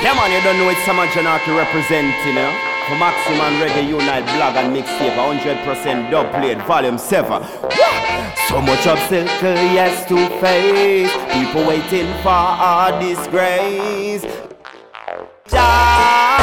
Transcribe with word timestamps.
Yeah 0.00 0.14
man, 0.14 0.30
you 0.30 0.40
don't 0.44 0.56
know 0.58 0.68
it's 0.70 0.80
Sama 0.84 1.10
Janaki 1.12 1.50
representing, 1.50 2.14
you 2.24 2.34
know? 2.34 2.50
For 2.86 2.94
Maximum 2.96 3.58
Reggae 3.58 3.88
Unite 3.88 4.24
blog 4.36 4.54
and 4.54 4.70
mixtape, 4.74 5.16
100% 5.18 6.10
dub 6.10 6.30
plate, 6.30 6.58
volume 6.68 6.98
7. 6.98 7.42
So 8.46 8.60
much 8.62 8.86
obstacle, 8.86 9.58
yes, 9.74 10.06
to 10.06 10.16
face. 10.38 11.12
People 11.34 11.66
waiting 11.66 12.06
for 12.22 12.28
our 12.30 12.92
disgrace. 13.00 14.22
Jah, 15.48 16.38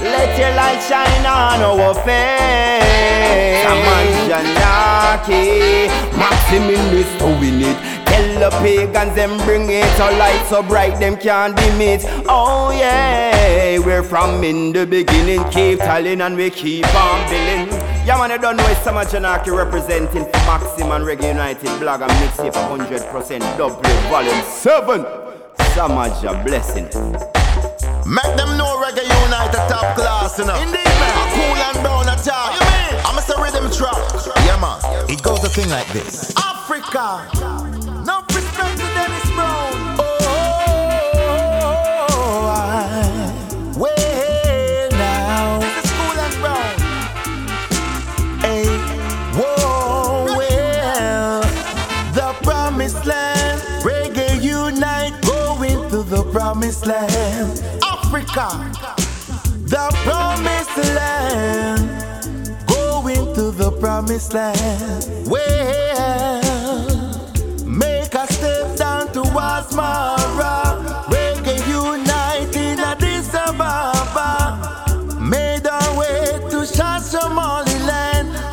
let 0.00 0.36
your 0.36 0.52
light 0.56 0.82
shine 0.82 1.24
on 1.24 1.62
our 1.62 1.94
face. 2.02 3.62
Sama 3.62 4.04
Janaki, 4.26 5.86
eh? 5.86 6.18
Maximum 6.18 6.90
is 6.92 7.08
doing 7.18 7.62
it. 7.62 7.93
The 8.34 8.50
pagans 8.60 9.14
them 9.14 9.38
bring 9.46 9.70
it 9.70 9.98
a 9.98 10.10
light 10.18 10.44
so 10.48 10.62
bright 10.62 10.98
them 10.98 11.16
can't 11.16 11.56
dim 11.56 11.80
it. 11.80 12.04
Oh 12.28 12.70
yeah, 12.76 13.78
we're 13.78 14.02
from 14.02 14.44
in 14.44 14.72
the 14.72 14.86
beginning, 14.86 15.42
keep 15.50 15.78
telling 15.78 16.20
and 16.20 16.36
we 16.36 16.50
keep 16.50 16.86
on 16.94 17.30
billing. 17.30 17.68
Yeah 18.04 18.18
man, 18.18 18.30
you 18.30 18.38
don't 18.38 18.56
know 18.56 18.66
it's 18.68 18.80
Sama 18.82 19.04
Janaki 19.06 19.50
representing 19.50 20.24
for 20.24 20.44
Maximum 20.44 21.04
Reggae 21.04 21.28
United 21.28 21.78
blog 21.78 22.02
and 22.02 22.10
mixtape 22.12 22.52
100% 22.52 23.56
double 23.56 23.80
volume 24.10 24.42
7. 24.42 25.04
Samaja 25.74 26.44
blessing. 26.44 26.84
Make 28.06 28.36
them 28.36 28.58
know 28.58 28.78
reggae 28.84 29.02
unite 29.24 29.54
a 29.54 29.66
top 29.68 29.96
class, 29.96 30.38
you 30.38 30.44
know. 30.44 30.54
Indeed, 30.60 30.84
man. 30.84 31.14
A 31.16 31.24
cool 31.34 31.56
and 31.56 31.78
brown 31.82 32.08
a 32.08 32.16
top. 32.22 32.52
You 32.54 32.60
mean? 32.60 33.02
I'm 33.04 33.18
a 33.18 33.42
rhythm 33.42 33.70
track. 33.72 33.96
Yeah, 34.44 34.60
man. 34.60 34.78
It 35.10 35.22
goes 35.22 35.42
a 35.42 35.48
thing 35.48 35.70
like 35.70 35.88
this. 35.92 36.32
Africa. 36.36 37.73
No 38.06 38.20
respect 38.34 38.76
to 38.76 38.84
Dennis 38.94 39.30
Brown. 39.30 39.96
Oh, 39.98 40.04
I, 42.50 43.72
way 43.78 44.88
now. 44.92 45.58
This 45.60 45.84
is 45.84 45.90
Cool 45.92 46.18
and 46.20 46.36
Brown. 46.42 46.74
Hey, 48.40 48.66
whoa, 49.38 50.36
well, 50.36 51.42
the 52.12 52.28
promised 52.42 53.04
land, 53.06 53.60
reggae 53.82 54.42
unite, 54.42 55.18
going 55.22 55.88
to 55.88 56.02
the 56.02 56.24
promised 56.30 56.86
land, 56.86 57.62
Africa, 57.82 58.48
the 59.64 59.88
promised 60.04 60.76
land, 60.94 61.88
going 62.66 63.34
to 63.34 63.50
the 63.50 63.70
promised 63.80 64.34
land. 64.34 65.06
Well, 65.26 65.54
make 65.54 66.42
a 66.42 66.58
step 66.58 66.63
Mara, 69.34 70.78
reggae 71.08 71.58
unite 71.66 72.54
in 72.56 72.78
Addis 72.78 73.34
Ababa. 73.34 74.30
Made 75.20 75.66
our 75.66 75.98
way 75.98 76.38
to 76.50 76.64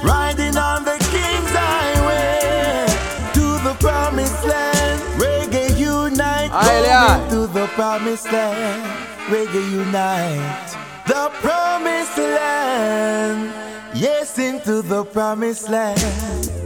riding 0.04 0.58
on 0.58 0.84
the 0.84 0.98
King's 1.14 1.52
Highway 1.54 2.88
to 3.36 3.46
the 3.64 3.76
promised 3.80 4.44
land. 4.44 5.00
Reggae 5.22 5.78
unite, 5.78 6.50
going 6.52 7.30
to 7.30 7.48
the 7.48 7.68
promised 7.76 8.32
land. 8.32 8.82
Reggae 9.30 9.72
unite, 9.72 10.76
the 11.06 11.30
promised 11.42 12.18
land. 12.18 13.54
Yes, 13.94 14.40
into 14.40 14.82
the 14.82 15.04
promised 15.06 15.70
land. 15.70 16.02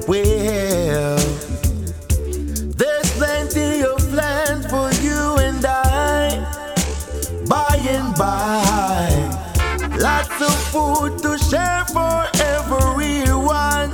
Well, 0.07 1.19
and 7.87 8.15
by. 8.15 9.09
Lots 9.99 10.41
of 10.41 10.55
food 10.71 11.19
to 11.19 11.37
share 11.37 11.85
for 11.85 12.25
everyone. 12.41 13.91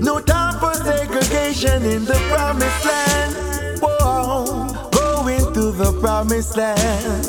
No 0.00 0.20
time 0.20 0.58
for 0.58 0.74
segregation 0.74 1.82
in 1.84 2.04
the 2.04 2.18
promised 2.30 2.84
land. 2.84 3.36
Whoa, 3.80 4.88
going 4.90 5.54
to 5.54 5.72
the 5.72 5.92
promised 6.00 6.56
land. 6.56 7.26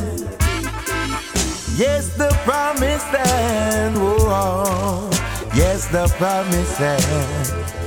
Yes, 1.76 2.16
the 2.18 2.30
promised 2.46 3.12
land. 3.12 3.96
Whoa, 3.96 5.10
yes, 5.56 5.88
the 5.88 6.08
promised 6.18 6.80
land. 6.80 7.83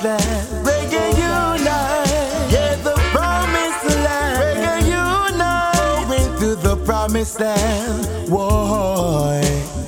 Promised 0.00 0.22
land. 0.24 1.18
Unite, 1.18 2.50
yeah, 2.50 2.74
the 2.82 2.94
promised 3.12 3.84
land. 4.04 4.86
Unite, 4.86 6.62
the 6.62 6.76
promised 6.84 7.40
land. 7.40 8.06
Whoa. 8.30 9.79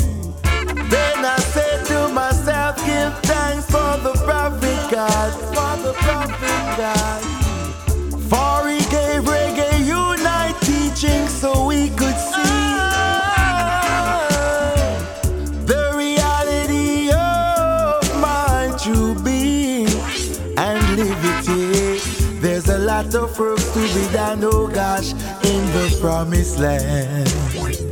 To 23.72 23.80
be 23.94 24.12
done, 24.12 24.40
oh 24.44 24.68
gosh, 24.68 25.12
in 25.44 25.64
the 25.72 25.98
promised 26.00 26.58
land. 26.58 27.28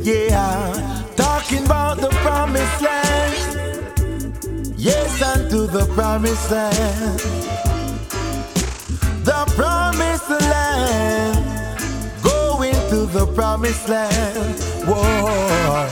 Yeah, 0.05 0.73
talking 1.15 1.65
about 1.65 1.97
the 1.97 2.09
promised 2.21 2.81
land. 2.81 3.61
Yes, 4.77 5.21
unto 5.21 5.65
the 5.65 5.85
promised 5.95 6.51
land. 6.51 7.19
The 9.25 9.45
promised 9.55 10.29
land. 10.29 11.45
Going 12.21 12.73
to 12.89 13.07
the 13.07 13.25
promised 13.33 13.89
land. 13.89 14.59
Whoa. 14.85 15.87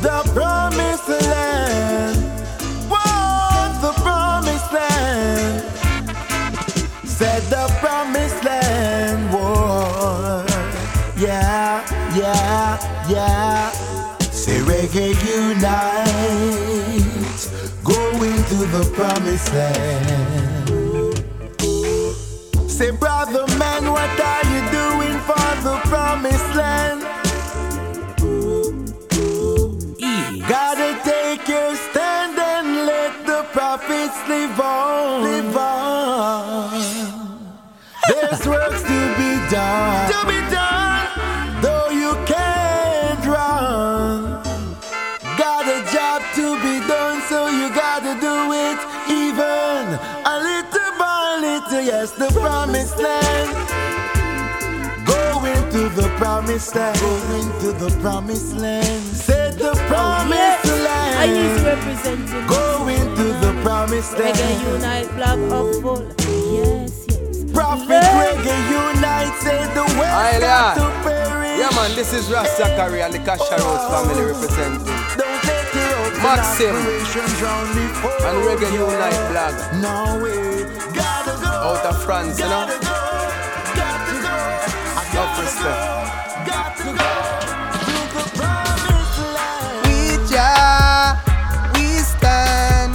The 0.00 0.22
promised 0.32 1.08
land. 1.08 2.16
Whoa, 2.88 3.80
the 3.82 3.92
promised 4.00 4.72
land. 4.72 5.64
Said 7.04 7.42
the 7.50 7.66
promised 7.80 8.44
land. 8.44 8.47
Yeah. 13.10 13.70
Say 14.30 14.58
reggae 14.60 15.14
unite. 15.24 16.08
Going 17.84 18.42
to 18.50 18.66
the 18.74 18.84
promised 18.94 19.52
land. 19.54 20.06
Say, 22.70 22.90
brother 22.90 23.46
man, 23.58 23.90
what 23.90 24.20
are 24.20 24.44
you 24.52 24.60
doing 24.70 25.18
for 25.20 25.48
the 25.66 25.80
promised 25.84 26.54
land? 26.54 27.02
Gotta 30.48 30.98
take 31.04 31.48
your 31.48 31.74
stand 31.76 32.38
and 32.38 32.86
let 32.86 33.26
the 33.26 33.42
prophets 33.52 34.16
live 34.28 34.60
on. 34.60 35.22
Live 35.22 35.56
on. 35.56 36.70
There's 38.08 38.46
works 38.46 38.82
to 38.82 39.14
be 39.18 39.30
done. 39.50 40.10
To 40.10 40.26
be 40.26 40.40
done. 40.54 40.67
Yes, 51.88 52.10
the 52.10 52.28
promised 52.38 52.98
land. 52.98 53.48
Going 55.06 55.70
to 55.72 55.88
the 55.88 56.06
promised 56.18 56.74
land. 56.74 57.00
Going 57.00 57.48
to 57.62 57.72
the 57.72 57.88
promised 58.02 58.56
land. 58.56 59.02
Said 59.16 59.54
the 59.54 59.70
oh, 59.70 59.86
promised 59.88 60.66
Yes, 60.68 61.16
I 61.16 61.26
need 61.32 61.56
to 61.56 61.64
represent 61.64 62.28
him. 62.28 62.46
Going 62.46 63.08
to 63.16 63.24
the 63.40 63.52
promised 63.62 64.12
Reggae. 64.16 64.74
Unite 64.74 65.08
Black 65.16 65.38
up 65.48 65.68
full. 65.80 66.04
Yes, 66.52 67.06
yes. 67.08 67.52
Prophet 67.56 67.88
Yeah. 67.88 68.20
Reggae 68.20 68.58
Unite 68.68 69.34
said 69.40 69.72
the 69.74 69.84
West 69.96 70.12
Aye, 70.12 70.40
got 70.40 70.76
yeah. 70.76 70.84
to 70.84 71.08
perish. 71.08 71.58
Yeah, 71.58 71.70
man, 71.74 71.96
this 71.96 72.12
is 72.12 72.30
Ras 72.30 72.54
Zachary 72.58 73.00
and 73.00 73.14
the 73.14 73.18
Kasha 73.20 73.56
oh, 73.60 73.64
Rose 73.64 73.86
family 73.88 74.24
representing. 74.28 74.84
Don't 75.16 75.40
take 75.40 75.72
your 75.72 75.88
hopes 76.04 76.20
Maxim. 76.20 76.68
and 76.68 76.84
aspirations 76.84 77.40
round 77.40 77.68
before 77.72 78.28
And 78.28 78.36
Reggae 78.44 78.72
you. 78.76 78.84
Unite 78.84 79.24
blog. 79.32 79.54
No 79.80 80.22
way, 80.22 80.64
gotta 80.64 80.74
go. 80.74 80.77
Out 81.68 81.84
of 81.84 82.02
France, 82.02 82.38
you 82.38 82.46
know? 82.46 82.64
Got 82.66 84.00
go. 84.24 84.32
I 84.32 85.04
Enough 85.04 85.12
gotta 85.12 85.42
respect. 85.42 85.80
go, 85.84 86.48
got 86.48 86.70
to 86.80 86.88
go. 86.96 87.12
To 87.84 87.96
the 88.16 88.24
promised 88.38 89.18
land. 89.36 89.84
We 89.84 89.98
we 91.74 91.86
stand. 92.00 92.92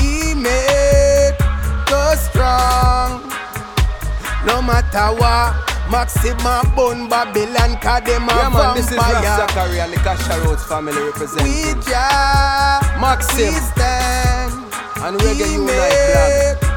He 0.00 0.32
us 1.92 2.20
strong. 2.30 3.20
No 4.48 4.62
matter 4.62 5.08
what, 5.20 5.52
Maxima 5.90 6.62
bun 6.74 7.08
Babylon, 7.08 7.76
cause 7.84 8.02
them 8.04 8.28
a 8.28 8.32
Yeah, 8.32 8.48
man, 8.48 8.76
this 8.76 8.88
is 8.90 8.96
vampire. 8.96 9.36
Zachary 9.46 9.80
and 9.80 9.92
the 9.92 9.98
Kasha 9.98 10.40
Rose 10.48 10.64
family 10.64 10.96
We 10.96 11.02
representing. 11.08 11.82
Jah, 11.82 12.80
Maxim. 12.98 13.52
we 13.52 13.60
stand. 13.60 14.52
And 15.04 15.18
Reggae 15.20 15.52
Unite 15.52 16.56
blog. 16.56 16.69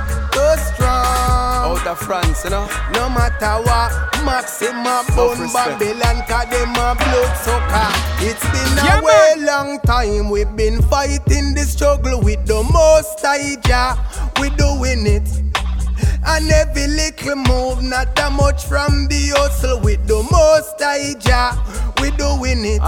Make 1.83 1.91
us 1.91 2.00
strong. 2.00 2.24
Of 2.24 2.24
France, 2.24 2.44
you 2.44 2.50
know? 2.50 2.68
No 2.94 3.09
matter 3.09 3.63
what, 3.63 3.91
Maxima 4.25 5.03
bun 5.15 5.39
respect. 5.39 5.80
Babylon, 5.80 6.24
cause 6.27 6.50
them 6.50 6.71
a 6.71 6.95
blood 6.95 7.38
sucker. 7.38 7.89
It's 8.25 8.44
been 8.51 8.77
a 8.80 8.85
Yeah, 8.85 9.01
way 9.01 9.35
long 9.45 9.80
time 9.81 10.30
we've 10.30 10.56
been 10.56 10.81
fighting 10.83 11.53
the 11.53 11.65
struggle 11.65 12.21
with 12.21 12.45
the 12.45 12.63
most 12.63 13.19
high 13.21 13.56
Jah. 13.65 13.97
We 14.39 14.50
doing 14.51 15.06
it. 15.07 15.27
And 16.25 16.50
every 16.51 16.88
little 16.88 17.35
move, 17.35 17.83
not 17.83 18.15
that 18.15 18.31
much 18.31 18.63
from 18.65 19.07
the 19.09 19.33
hustle 19.36 19.81
with 19.81 20.07
the 20.07 20.24
most 20.31 20.79
Jah. 21.19 21.57
We 22.01 22.12
doing 22.12 22.63
it. 22.65 22.81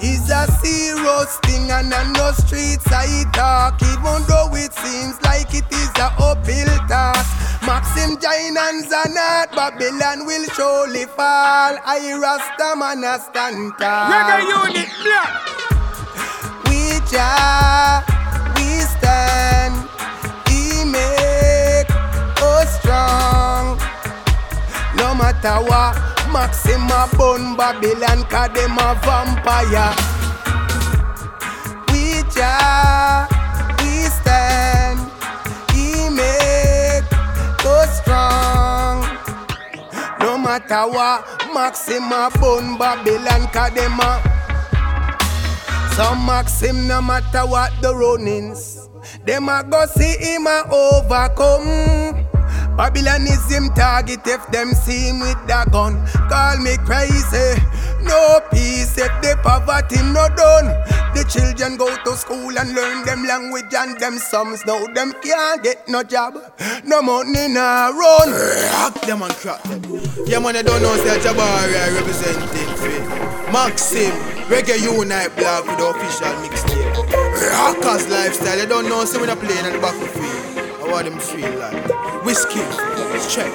It's 0.00 0.30
a 0.30 0.46
serious 0.60 1.38
thing 1.44 1.70
and 1.70 1.92
on 1.92 2.12
the 2.12 2.32
streets 2.32 2.86
I 2.90 3.24
talk 3.32 3.80
Even 3.82 4.24
though 4.28 4.50
it 4.54 4.72
seems 4.72 5.20
like 5.22 5.52
it 5.54 5.64
is 5.72 5.90
a 5.96 6.12
uphill 6.18 6.68
task 6.88 7.49
Maxim 7.70 8.18
giants 8.18 8.92
are 8.92 9.08
not 9.14 9.52
Babylon 9.54 10.26
will 10.26 10.44
surely 10.56 11.04
fall. 11.04 11.78
I 11.86 12.18
Rasta 12.20 12.74
man 12.76 13.04
a 13.04 13.14
stand 13.20 13.72
tall. 13.78 14.10
Unit 14.42 14.90
blog. 14.98 15.30
We 16.66 16.98
Jah, 17.06 18.02
we 18.56 18.66
stand. 18.94 19.74
He 20.50 20.82
make 20.82 21.86
us 22.42 22.74
strong. 22.80 23.78
No 24.96 25.14
matter 25.14 25.62
what 25.62 25.94
Maxim 26.32 26.90
a 26.90 27.06
bun 27.16 27.54
Babylon 27.56 28.24
Cause 28.26 28.50
them 28.50 28.78
a 28.82 28.98
vampire. 29.06 29.94
We 31.92 32.24
Jah, 32.34 33.28
matter 40.50 40.90
what 40.90 41.22
Maxim 41.54 42.10
a 42.10 42.28
bun 42.40 42.76
Babylon 42.76 43.46
Cause 43.52 43.72
them 43.72 44.00
a 44.00 44.20
some 45.94 46.26
Maxim, 46.26 46.88
no 46.88 47.00
matter 47.02 47.46
what 47.46 47.72
the 47.82 47.94
runnings, 47.94 48.88
them 49.26 49.48
a 49.48 49.62
go 49.62 49.86
see 49.86 50.16
him 50.18 50.46
a 50.46 50.64
overcome. 50.72 52.29
Babylon 52.76 53.26
is 53.26 53.44
him 53.50 53.68
target 53.74 54.20
if 54.26 54.46
them 54.48 54.72
see 54.72 55.08
him 55.08 55.20
with 55.20 55.38
the 55.46 55.66
gun. 55.70 56.00
Call 56.28 56.56
me 56.58 56.76
crazy, 56.86 57.60
no 58.02 58.40
peace 58.50 58.96
if 58.96 59.12
the 59.22 59.38
poverty 59.42 59.96
no 60.02 60.28
done. 60.34 60.72
The 61.14 61.24
children 61.28 61.76
go 61.76 61.94
to 62.04 62.16
school 62.16 62.56
and 62.56 62.74
learn 62.74 63.04
them 63.04 63.26
language 63.26 63.74
and 63.76 63.98
them 64.00 64.18
sums. 64.18 64.64
Now 64.64 64.86
them 64.86 65.12
can't 65.22 65.62
get 65.62 65.88
no 65.88 66.02
job, 66.02 66.34
no 66.84 67.02
money 67.02 67.48
no 67.48 67.92
run. 67.92 68.30
Rock 68.72 69.00
them 69.02 69.22
and 69.22 69.34
crack 69.34 69.62
them. 69.64 69.82
Yeah, 70.26 70.38
man, 70.38 70.56
I 70.56 70.62
don't 70.62 70.80
know 70.80 70.96
say 70.96 71.18
Jabari 71.18 71.94
representing 71.96 72.76
for 72.76 73.52
Maxim, 73.52 74.12
Reggae 74.48 74.80
Unite 74.80 75.34
Black 75.36 75.66
with 75.66 75.76
the 75.76 75.86
official 75.90 76.32
mixtape. 76.40 76.90
Rockers 77.52 78.08
lifestyle, 78.08 78.60
I 78.60 78.64
don't 78.64 78.88
know, 78.88 79.04
say 79.04 79.20
when 79.20 79.28
I 79.28 79.34
playing 79.34 79.66
on 79.66 79.72
the 79.72 79.78
back 79.80 79.94
of 79.94 80.00
battlefield. 80.00 80.80
I 80.80 80.92
want 80.92 81.04
them 81.06 81.18
feel 81.20 81.58
like 81.58 81.99
whiskey, 82.24 82.60
straight. 83.18 83.52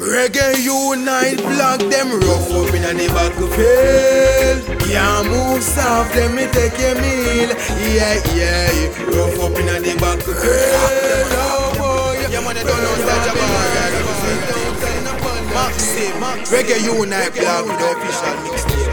Reggae 0.00 0.56
Unite 0.64 1.38
blog 1.38 1.80
them 1.90 2.08
rough 2.20 2.50
up 2.50 2.74
in 2.74 2.82
the 2.82 3.06
battlefield. 3.12 4.80
Can't 4.88 5.28
move 5.28 5.62
soft, 5.62 6.14
them 6.14 6.34
me 6.34 6.46
take 6.52 6.78
your 6.78 6.94
meal. 6.96 7.50
Yeah, 7.92 8.16
yeah, 8.34 8.72
rough 9.12 9.38
up 9.40 9.56
in 9.60 9.66
the 9.66 9.94
battlefield. 10.00 11.30
Oh 11.36 11.72
boy, 11.76 12.16
yeah 12.32 12.40
man, 12.40 12.56
I 12.56 12.62
don't 12.64 12.80
know 12.80 12.94
say 12.96 13.18
Jabari 13.24 13.60
I 13.76 13.92
representing. 13.94 14.60
Reggae 16.50 16.78
Unite 16.84 17.32
blog 17.34 17.66
with 17.68 17.78
the 17.78 17.86
official 17.92 18.34
mixtape. 18.44 18.92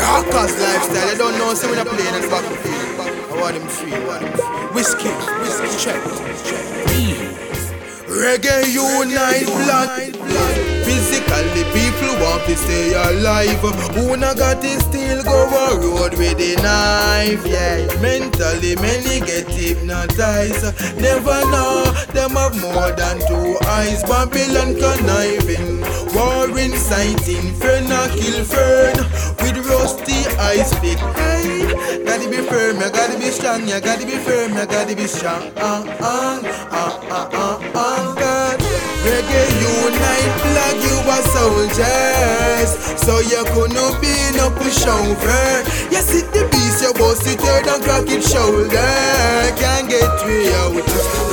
Rockers 0.00 0.54
lifestyle, 0.58 1.08
I 1.08 1.14
don't 1.16 1.36
know, 1.38 1.54
say 1.54 1.68
when 1.70 1.78
I 1.78 1.84
playing 1.84 2.14
on 2.14 2.20
the 2.22 2.28
battlefield. 2.28 3.00
I 3.30 3.40
want 3.40 3.54
them 3.54 3.68
feel 3.68 4.00
like 4.08 4.57
whiskey, 4.78 5.08
whiskey, 5.40 5.90
check. 5.90 6.00
Reggae 8.06 8.72
Unite 8.72 9.46
blood. 10.24 10.77
Physically, 10.88 11.64
people 11.76 12.16
want 12.24 12.42
to 12.48 12.56
stay 12.56 12.94
alive. 12.96 13.60
Who 13.92 14.16
not 14.16 14.38
got 14.38 14.64
it 14.64 14.80
still 14.80 15.22
go 15.22 15.44
a 15.44 15.76
road 15.76 16.16
with 16.16 16.40
a 16.40 16.56
knife, 16.62 17.44
yeah. 17.44 17.84
Mentally, 18.00 18.74
many 18.76 19.20
get 19.20 19.46
hypnotized. 19.48 20.64
Never 20.96 21.44
know, 21.52 21.84
them 22.16 22.30
have 22.40 22.56
more 22.62 22.90
than 22.96 23.20
two 23.28 23.58
eyes. 23.68 24.02
Babylon 24.04 24.80
conniving, 24.80 25.84
war 26.16 26.48
inciting, 26.58 27.52
fern 27.60 27.92
a 27.92 28.08
kill 28.16 28.42
fern. 28.48 28.96
With 29.44 29.60
rusty 29.68 30.24
eyes, 30.40 30.72
big 30.80 30.96
eye. 30.98 32.00
Gotta 32.06 32.30
be 32.30 32.40
firm, 32.48 32.80
you 32.80 32.90
gotta 32.90 33.18
be 33.18 33.28
strong, 33.28 33.68
you 33.68 33.78
gotta 33.78 34.06
be 34.06 34.16
firm, 34.16 34.56
you 34.56 34.64
gotta 34.64 34.96
be 34.96 35.06
strong. 35.06 35.52
Uh, 35.54 35.84
uh, 36.00 36.40
uh, 36.72 37.00
uh, 37.12 37.28
uh. 37.32 37.47
Unite, 39.78 40.34
flag 40.42 40.76
you 40.86 40.96
are 41.14 41.24
soldiers. 41.34 42.70
So 43.04 43.20
you 43.20 43.42
couldn't 43.54 44.00
be 44.00 44.14
no 44.36 44.50
pushover. 44.50 45.64
You 45.92 46.00
see 46.02 46.22
the 46.34 46.48
beast, 46.50 46.82
you 46.82 46.92
bust 46.94 47.26
it 47.26 47.40
head 47.40 47.66
and 47.66 47.82
crack 47.82 48.08
it 48.08 48.22
shoulder. 48.22 48.68
Can't 49.60 49.88
get 49.88 50.08
way 50.26 50.52
out. 50.62 50.72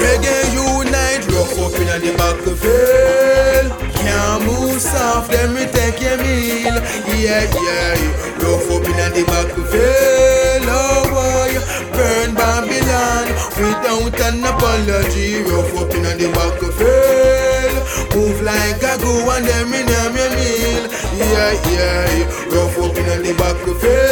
Reggae 0.01 0.53
unite, 0.53 1.04
rough 1.45 1.73
up 1.73 1.79
in 1.79 1.87
the 2.01 2.11
battlefield. 2.17 3.71
Can't 3.93 4.45
move 4.45 4.81
soft, 4.81 5.31
then 5.31 5.53
we 5.53 5.65
take 5.65 6.01
your 6.01 6.17
meal. 6.17 6.75
Yeah, 7.13 7.45
yeah, 7.61 7.93
rough 8.41 8.69
up 8.71 8.85
in 8.85 8.97
the 9.13 9.23
battlefield. 9.27 10.65
Oh 10.67 11.05
boy, 11.13 11.53
burn 11.93 12.33
Babylon 12.33 13.27
without 13.61 14.19
an 14.27 14.43
apology. 14.43 15.43
Rough 15.43 15.75
up 15.77 15.93
in 15.93 16.03
the 16.03 16.27
battlefield. 16.33 17.83
Move 18.15 18.41
like 18.41 18.81
a 18.81 18.97
go 18.97 19.29
and 19.31 19.45
them 19.45 19.73
in 19.73 19.85
them 19.85 20.15
your 20.15 20.29
meal. 20.33 20.83
Yeah, 21.13 21.53
yeah, 21.69 22.25
rough 22.53 22.77
up 22.79 22.97
in 22.97 23.21
the 23.23 23.33
battlefield. 23.37 24.04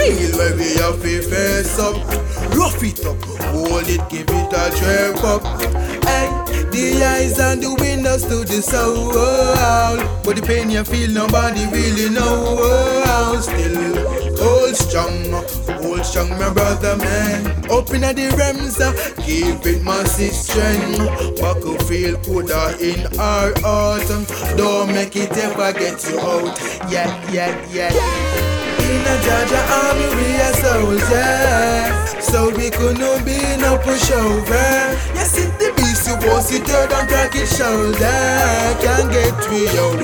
Battlefield 0.00 0.36
where 0.36 0.56
we 0.56 0.74
have 0.74 1.02
to 1.02 1.22
face 1.22 1.78
up. 1.78 1.96
Rough 2.56 2.82
it 2.82 3.04
up, 3.06 3.22
hold 3.52 3.88
it, 3.88 4.00
give 4.08 4.28
it 4.28 4.52
a 4.52 4.70
jerk 4.78 5.22
up. 5.24 5.42
Hey, 6.04 6.28
the 6.70 7.04
eyes 7.04 7.38
and 7.38 7.62
the 7.62 7.74
windows 7.80 8.24
to 8.24 8.44
the 8.44 8.62
soul. 8.62 9.12
But 10.24 10.36
the 10.36 10.42
pain 10.42 10.70
you 10.70 10.84
feel, 10.84 11.10
nobody 11.10 11.66
really 11.66 12.10
know. 12.10 13.38
Still, 13.40 14.36
hold 14.38 14.76
strong, 14.76 15.32
hold 15.82 16.04
strong, 16.04 16.30
my 16.30 16.52
brother 16.52 16.96
man. 16.96 17.46
Up 17.70 17.90
in 17.90 18.02
the 18.02 18.34
realms, 18.36 18.80
uh, 18.80 18.92
keep 19.22 19.64
it 19.66 19.82
massive 19.84 20.32
strength. 20.32 21.40
Battlefield 21.40 22.22
coulda 22.24 22.76
in 22.80 23.06
our 23.18 23.52
heart. 23.60 24.08
Don't 24.56 24.88
make 24.92 25.16
it 25.16 25.32
ever 25.36 25.72
get 25.72 26.02
you 26.08 26.18
out. 26.20 26.58
Yeah, 26.90 27.32
yeah, 27.32 27.66
yeah. 27.70 28.29
In 28.90 29.06
a 29.06 29.14
Jaja 29.24 29.60
army 29.78 30.06
we 30.16 30.28
are 30.46 30.54
soldiers 30.62 32.24
So 32.24 32.50
we 32.56 32.70
couldn't 32.70 33.24
be 33.24 33.38
no 33.62 33.78
pushover. 33.78 34.66
You 35.14 35.24
see 35.32 35.46
the 35.60 35.72
beast 35.76 36.08
you 36.08 36.16
boss 36.16 36.50
it 36.52 36.68
and 36.68 37.08
crack 37.08 37.36
it 37.36 37.46
shoulder. 37.46 38.20
Can't 38.82 39.12
get 39.12 39.38
we 39.50 39.68
out 39.78 40.00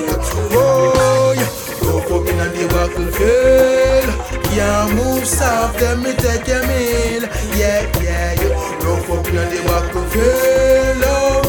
Oh 0.55 1.33
yeah 1.35 1.51
Go 1.81 1.99
up 1.99 2.27
in 2.31 2.37
the 2.37 2.67
battlefield 2.73 4.09
Yeah 4.55 4.87
move 4.95 5.27
soft 5.27 5.81
let 5.81 5.99
me 5.99 6.13
take 6.13 6.47
your 6.47 6.65
meal. 6.67 7.23
Yeah 7.59 7.83
yeah 8.01 8.39
yeah. 8.41 8.79
Go 8.79 8.93
up 9.13 9.27
in 9.27 9.35
the 9.35 9.59
battlefield 9.67 11.03
Oh 11.05 11.47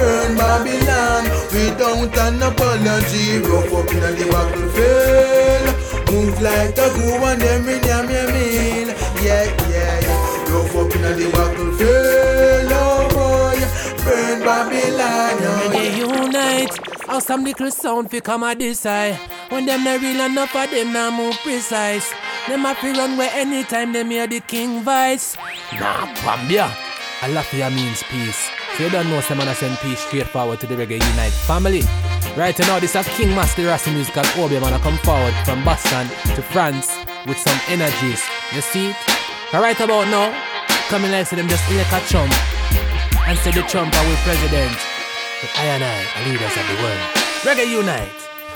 burn 0.00 0.36
Babylon. 0.36 1.24
Without 1.52 2.18
an 2.26 2.42
apology. 2.42 3.38
Rough 3.38 3.72
up 3.72 3.92
in 3.92 4.00
the 4.18 4.26
battlefield. 4.32 5.69
Move 6.10 6.42
like 6.42 6.76
a 6.76 6.88
goo 6.94 7.24
and 7.24 7.42
every 7.42 7.78
damn 7.80 8.10
you 8.10 8.26
mean. 8.34 8.88
Yeah, 9.22 9.44
yeah, 9.70 10.00
yeah. 10.00 10.52
Rough 10.52 10.76
up 10.76 10.94
in 10.96 11.02
the 11.02 11.30
battlefield. 11.32 12.72
Oh 12.72 13.08
boy, 13.14 14.04
burn 14.04 14.40
Babylon. 14.42 15.38
When 15.60 15.70
they 15.70 15.98
unite, 15.98 16.76
how 17.06 17.20
some 17.20 17.44
little 17.44 17.70
sound 17.70 18.10
fi 18.10 18.20
come 18.20 18.42
a 18.42 18.54
this 18.54 18.80
side. 18.80 19.14
When 19.50 19.66
them 19.66 19.84
not 19.84 20.00
real 20.00 20.20
enough 20.20 20.54
of 20.54 20.70
them 20.70 20.92
not 20.92 21.12
move 21.12 21.36
precise. 21.42 22.12
Them 22.48 22.66
a 22.66 22.74
fi 22.74 22.92
run 22.92 23.16
where 23.16 23.30
anytime 23.32 23.92
them 23.92 24.10
hear 24.10 24.26
the 24.26 24.40
king 24.40 24.82
voice. 24.82 25.36
Nah, 25.78 26.06
Bambia. 26.24 26.76
Alafia 27.20 27.72
means 27.72 28.02
peace. 28.04 28.50
So 28.76 28.84
you 28.84 28.90
don't 28.90 29.10
know 29.10 29.20
some 29.20 29.38
man 29.38 29.54
send 29.54 29.76
peace 29.78 30.00
straight 30.00 30.26
forward 30.26 30.58
to 30.60 30.66
the 30.66 30.74
Reggae 30.74 30.98
Unite 30.98 31.32
family. 31.46 31.82
Right 32.40 32.58
now, 32.60 32.80
this 32.80 32.96
is 32.96 33.06
King 33.18 33.36
Master 33.36 33.66
Rasta 33.66 33.90
Music 33.90 34.16
and 34.16 34.26
Obi 34.38 34.58
man 34.58 34.80
come 34.80 34.96
forward 35.04 35.34
from 35.44 35.62
Boston 35.62 36.08
to 36.34 36.40
France 36.40 36.96
with 37.26 37.36
some 37.36 37.60
energies. 37.68 38.24
You 38.54 38.62
see 38.62 38.88
it? 38.88 38.96
Right 39.52 39.78
about 39.78 40.08
now, 40.08 40.32
coming 40.88 41.10
like 41.10 41.26
say 41.26 41.36
them 41.36 41.48
just 41.48 41.68
like 41.68 41.92
a 41.92 42.00
chump 42.08 42.32
and 43.28 43.38
say 43.40 43.50
the 43.50 43.60
chump 43.68 43.94
are 43.94 44.08
with 44.08 44.18
president. 44.24 44.72
But 44.72 45.50
I 45.52 45.64
and 45.76 45.84
I 45.84 46.00
are 46.16 46.24
leaders 46.24 46.56
of 46.56 46.64
the 46.64 46.76
world. 46.80 47.00
Reggae 47.44 47.68
Unite. 47.68 48.08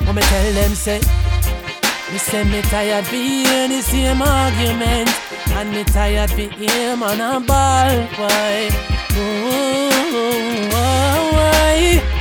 When 0.07 0.15
me 0.17 0.23
tell 0.23 0.53
them 0.55 0.75
say, 0.75 1.01
me 2.11 2.17
say 2.17 2.43
me 2.45 2.63
tired 2.63 3.07
hearing 3.09 3.69
the 3.69 3.83
same 3.83 4.23
argument. 4.23 5.11
And 5.53 5.73
me 5.73 5.85
tired 5.85 6.31
for 6.31 6.41
him 6.41 7.03
on 7.03 7.21
a 7.21 7.39
ball 7.39 8.07
why? 8.17 8.71
Ooh, 9.13 10.71
why? 10.73 12.14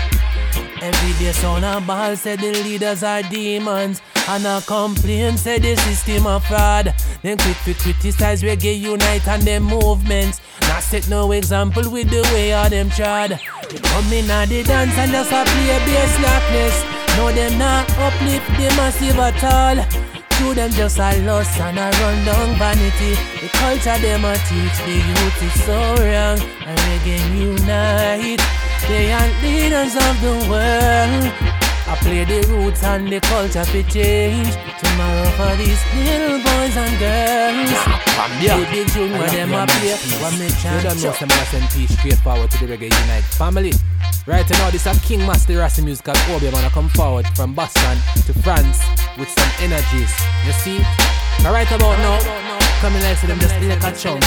Every 0.84 1.13
day 1.13 1.32
son 1.32 1.63
a 1.63 1.80
ball 1.80 2.13
said 2.18 2.40
the 2.40 2.52
leaders 2.62 3.04
are 3.04 3.22
demons 3.24 4.02
And 4.28 4.46
a 4.46 4.60
complain 4.68 5.38
said 5.38 5.62
the 5.62 5.78
system 5.78 6.28
a 6.28 6.42
fraud 6.42 6.94
Then 7.22 7.38
quick 7.38 7.56
to 7.63 7.74
criticize 7.74 8.44
reggae 8.44 8.78
unite 8.78 9.25
and 9.30 9.44
them 9.44 9.63
movements 9.63 10.42
Not 10.68 10.84
set 10.84 11.08
no 11.10 11.32
example 11.32 11.90
with 11.90 12.10
the 12.10 12.22
way 12.34 12.52
all 12.52 12.70
them 12.70 12.90
trod 12.90 13.40
They 13.70 13.78
come 13.78 14.12
in 14.12 14.30
at 14.30 14.50
the 14.50 14.63
dance 14.63 14.98
and 14.98 15.12
just 15.12 15.32
a 15.32 15.46
play 15.46 15.80
bass 15.88 16.16
slackness 16.18 16.75
No 17.16 17.32
them 17.32 17.58
not 17.58 17.90
uplift 17.92 18.48
the 18.58 18.68
massive 18.75 19.20
at 19.20 19.42
all 19.42 20.04
to 20.40 20.54
them 20.54 20.72
just 20.72 20.98
a 20.98 21.25
loss 21.25 21.60
and 21.60 21.78
a 21.78 21.92
run 22.02 22.25
down 22.25 22.58
vanity. 22.58 23.13
The 23.40 23.50
culture 23.54 24.02
them 24.02 24.25
a 24.25 24.34
teach 24.34 24.78
the 24.84 24.96
youth 25.08 25.44
is 25.44 25.63
so 25.63 25.80
wrong. 26.04 26.40
And 26.66 26.80
reggae 26.80 27.40
unite. 27.40 28.62
They 28.88 29.12
are 29.13 29.30
leaders 29.42 29.96
of 29.96 30.16
the 30.22 30.36
world. 30.50 31.34
I 31.88 31.96
play 32.02 32.25
the 32.25 32.46
roots 32.50 32.84
and 32.84 33.08
the 33.08 33.20
culture 33.22 33.63
for 33.63 33.84
change. 33.90 34.52
Tomorrow 34.82 35.30
for 35.38 35.56
these 35.56 35.80
little 35.96 36.40
boys 36.44 36.75
and 36.75 37.00
girls. 37.00 37.72
Yeah. 38.42 38.60
The 38.60 38.68
big 38.72 38.88
tune 38.90 39.12
where 39.12 39.30
them 39.30 39.54
a 39.54 39.66
play. 39.68 39.96
What 40.20 40.34
me 40.40 40.48
You 40.48 40.82
don't 40.84 41.02
know 41.02 41.12
some 41.13 41.30
send 41.30 41.70
peace 41.72 41.98
straight 41.98 42.20
forward 42.20 42.52
to 42.52 42.66
the 42.66 42.75
Reggae 42.75 42.92
Unite 42.92 43.24
family. 43.24 43.72
Right 44.28 44.50
now, 44.50 44.70
this 44.70 44.86
is 44.86 45.00
King 45.02 45.20
Master 45.20 45.58
Rasta 45.58 45.82
Music 45.82 46.08
and 46.08 46.18
Obi 46.32 46.52
man 46.52 46.70
come 46.72 46.90
forward 46.90 47.25
from 47.36 47.54
Boston 47.54 47.98
to 48.25 48.34
France 48.42 48.80
with 49.18 49.30
some 49.30 49.52
energies. 49.60 50.12
You 50.46 50.54
see? 50.54 50.80
But 51.44 51.52
right 51.52 51.72
about 51.72 52.00
now, 52.00 52.20
coming 52.80 53.02
like 53.02 53.18
say 53.18 53.28
them 53.28 53.40
just 53.40 53.56
like 53.62 53.84
a 53.84 53.96
chump 53.96 54.24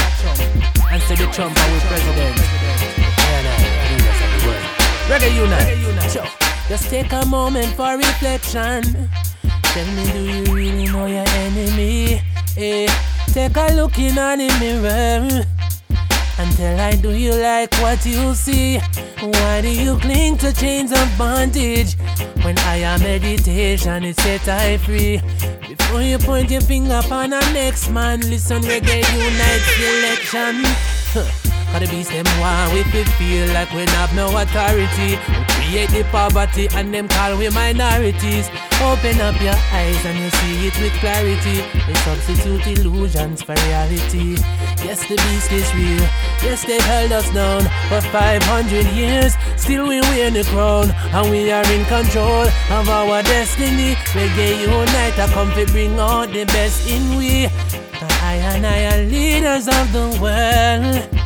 and 0.93 1.03
say 1.03 1.17
the 1.17 1.27
chump 1.33 1.57
are 1.57 1.73
with 1.73 1.83
president. 1.85 2.66
Reggae 5.09 5.35
Unite. 5.37 6.11
Sure. 6.11 6.27
Just 6.69 6.91
take 6.91 7.13
a 7.13 7.25
moment 7.27 7.69
for 7.77 7.97
reflection. 7.97 8.83
Tell 9.63 9.87
me, 9.95 10.13
do 10.13 10.23
you 10.25 10.55
really 10.55 10.85
know 10.87 11.07
your 11.07 11.25
enemy? 11.29 12.21
Eh, 12.57 12.89
take 13.29 13.57
a 13.57 13.73
look 13.75 13.99
in 13.99 14.17
the 14.17 14.57
mirror. 14.59 15.45
And 16.39 16.57
tell 16.57 16.81
I, 16.81 16.97
do 16.97 17.13
you 17.13 17.35
like 17.35 17.73
what 17.75 18.05
you 18.05 18.35
see? 18.35 18.79
Why 19.21 19.61
do 19.63 19.69
you 19.69 19.97
cling 19.99 20.39
to 20.39 20.53
chains 20.53 20.91
of 20.91 21.09
bondage? 21.17 21.95
When 22.43 22.59
I 22.59 22.79
am 22.79 23.01
meditation, 23.01 24.05
it 24.05 24.19
set 24.19 24.49
I 24.49 24.77
free. 24.79 25.21
Before 25.69 26.03
you 26.03 26.19
point 26.19 26.51
your 26.51 26.63
finger 26.63 27.01
upon 27.05 27.33
a 27.33 27.41
next 27.53 27.91
man, 27.91 28.21
listen, 28.23 28.63
reggae 28.63 29.05
unite 29.15 29.63
selection. 29.79 30.96
Cause 31.77 31.91
the 31.91 31.95
beast 31.95 32.11
them 32.11 32.25
want 32.41 32.73
we 32.73 32.83
feel 33.21 33.53
like 33.53 33.71
we 33.73 33.85
have 34.01 34.15
no 34.15 34.29
authority. 34.41 35.21
We 35.29 35.45
create 35.45 35.91
the 35.91 36.05
poverty 36.11 36.69
and 36.73 36.95
them 36.95 37.07
call 37.07 37.37
we 37.37 37.51
minorities. 37.51 38.49
Open 38.81 39.21
up 39.21 39.39
your 39.43 39.59
eyes 39.77 40.01
and 40.07 40.19
you 40.19 40.31
see 40.31 40.69
it 40.69 40.81
with 40.81 40.95
clarity. 41.05 41.61
We 41.87 41.95
substitute 41.97 42.67
illusions 42.79 43.43
for 43.43 43.53
reality. 43.69 44.41
Yes, 44.89 45.05
the 45.07 45.17
beast 45.17 45.53
is 45.53 45.69
real. 45.75 46.01
Yes, 46.41 46.65
they 46.65 46.81
held 46.81 47.13
us 47.13 47.29
down 47.35 47.61
for 47.91 48.01
500 48.09 48.87
years. 48.97 49.35
Still 49.57 49.87
we 49.87 50.01
wear 50.01 50.31
the 50.31 50.45
crown 50.45 50.91
and 51.13 51.31
we 51.31 51.53
are 51.53 51.67
in 51.71 51.85
control 51.85 52.49
of 52.73 52.89
our 52.89 53.23
destiny. 53.23 53.97
Reggae 54.17 54.63
unite, 54.63 55.19
I 55.19 55.29
come 55.35 55.53
to 55.53 55.67
bring 55.73 55.99
out 55.99 56.33
the 56.33 56.47
best 56.47 56.89
in 56.89 57.19
we. 57.19 57.49
I 58.25 58.37
and 58.57 58.67
I 58.67 58.97
are 58.97 59.05
leaders 59.05 59.69
of 59.69 59.93
the 59.93 60.19
world. 60.23 61.26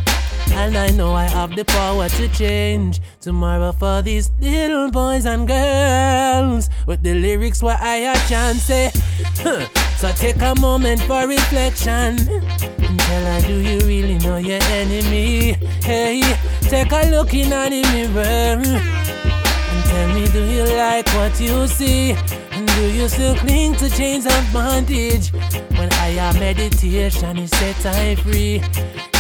And 0.53 0.77
I 0.77 0.91
know 0.91 1.15
I 1.15 1.25
have 1.25 1.57
the 1.57 1.65
power 1.65 2.09
to 2.09 2.29
change 2.29 3.01
tomorrow 3.21 3.73
for 3.73 4.03
these 4.03 4.31
little 4.41 4.91
boys 4.91 5.27
and 5.27 5.47
girls. 5.47 6.69
With 6.87 7.03
the 7.03 7.15
lyrics 7.15 7.63
where 7.63 7.79
I 7.81 7.97
a 7.97 8.15
chance 8.29 8.63
say. 8.63 8.91
Huh. 9.39 9.67
So 9.97 10.11
take 10.13 10.41
a 10.41 10.55
moment 10.61 11.01
for 11.03 11.27
reflection. 11.27 12.17
Tell 12.17 13.25
her, 13.25 13.41
do 13.47 13.61
you 13.61 13.79
really 13.81 14.19
know 14.19 14.39
your 14.39 14.63
enemy? 14.63 15.53
Hey, 15.83 16.23
take 16.63 16.93
a 16.93 17.11
look 17.11 17.35
in 17.35 17.51
the 17.51 17.83
mirror. 17.93 18.63
And 18.63 19.85
tell 19.85 20.09
me, 20.15 20.27
do 20.29 20.45
you 20.45 20.65
like 20.77 21.09
what 21.09 21.39
you 21.41 21.67
see? 21.67 22.17
Do 22.77 22.93
you 22.93 23.09
still 23.09 23.35
cling 23.37 23.75
to 23.77 23.91
chains 23.91 24.27
of 24.27 24.53
bondage? 24.53 25.33
When 25.79 25.93
I 25.95 26.09
am 26.19 26.39
meditation, 26.39 27.39
it 27.39 27.49
set 27.49 27.87
I 27.87 28.15
free. 28.17 28.61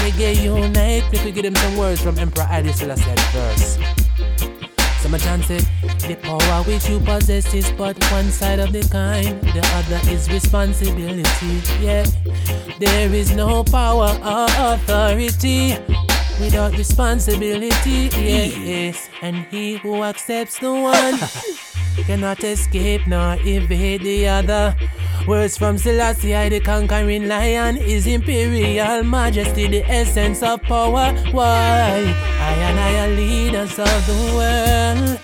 Reggae 0.00 0.42
unite. 0.42 1.04
If 1.12 1.24
we 1.24 1.32
give 1.32 1.44
them 1.44 1.54
some 1.56 1.76
words 1.76 2.00
from 2.00 2.18
Emperor 2.18 2.44
Haile 2.44 2.72
Selassie 2.72 3.14
verse. 3.32 3.78
Some 5.00 5.16
chance 5.18 5.46
say 5.46 5.60
the 6.08 6.16
power 6.22 6.62
which 6.64 6.88
you 6.88 7.00
possess 7.00 7.52
is 7.54 7.70
but 7.72 7.96
one 8.12 8.30
side 8.30 8.58
of 8.58 8.72
the 8.72 8.82
kind, 8.92 9.40
the 9.40 9.62
other 9.74 10.00
is 10.10 10.30
responsibility. 10.30 11.62
Yeah, 11.80 12.04
there 12.78 13.12
is 13.12 13.34
no 13.34 13.64
power 13.64 14.10
or 14.22 14.46
authority 14.72 15.76
without 16.38 16.76
responsibility. 16.76 18.10
Yeah, 18.14 18.92
and 19.22 19.36
he 19.50 19.76
who 19.76 20.02
accepts 20.04 20.58
the 20.58 20.72
one 20.72 21.18
cannot 22.10 22.42
escape 22.42 23.06
nor 23.06 23.36
evade 23.44 24.02
the 24.02 24.26
other. 24.26 24.74
Words 25.28 25.56
from 25.56 25.78
Selassie, 25.78 26.34
I, 26.34 26.48
the 26.48 26.58
conquering 26.58 27.28
lion, 27.28 27.76
is 27.76 28.08
imperial 28.08 29.04
majesty, 29.04 29.68
the 29.68 29.84
essence 29.88 30.42
of 30.42 30.60
power. 30.62 31.14
Why? 31.30 32.12
I 32.48 32.52
and 32.68 32.80
I 32.80 32.92
are 33.02 33.14
leaders 33.14 33.78
of 33.78 34.06
the 34.08 34.18
world. 34.34 35.20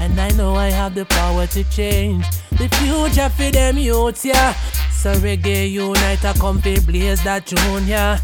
And 0.00 0.20
I 0.20 0.28
know 0.36 0.54
I 0.54 0.68
have 0.68 0.94
the 0.94 1.06
power 1.06 1.46
to 1.46 1.64
change 1.70 2.26
the 2.50 2.68
future 2.76 3.30
for 3.30 3.50
them 3.50 3.78
youths, 3.78 4.22
yeah. 4.22 4.52
So 4.90 5.14
reggae 5.14 5.70
unite, 5.70 6.22
I 6.26 6.34
come 6.34 6.60
fi 6.60 6.78
blaze 6.80 7.24
that 7.24 7.46
tune, 7.46 7.86
yeah. 7.86 8.20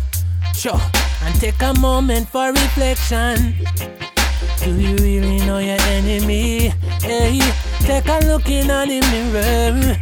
Sure. 0.52 0.80
And 1.23 1.35
take 1.40 1.62
a 1.62 1.73
moment 1.80 2.28
for 2.28 2.52
reflection. 2.52 3.54
Do 4.62 4.75
you 4.78 4.97
really 4.97 5.38
know 5.47 5.59
your 5.59 5.80
enemy? 5.80 6.68
Hey, 7.00 7.40
take 7.88 8.09
a 8.09 8.18
look 8.26 8.47
in 8.50 8.66
the 8.66 9.00
mirror. 9.11 9.97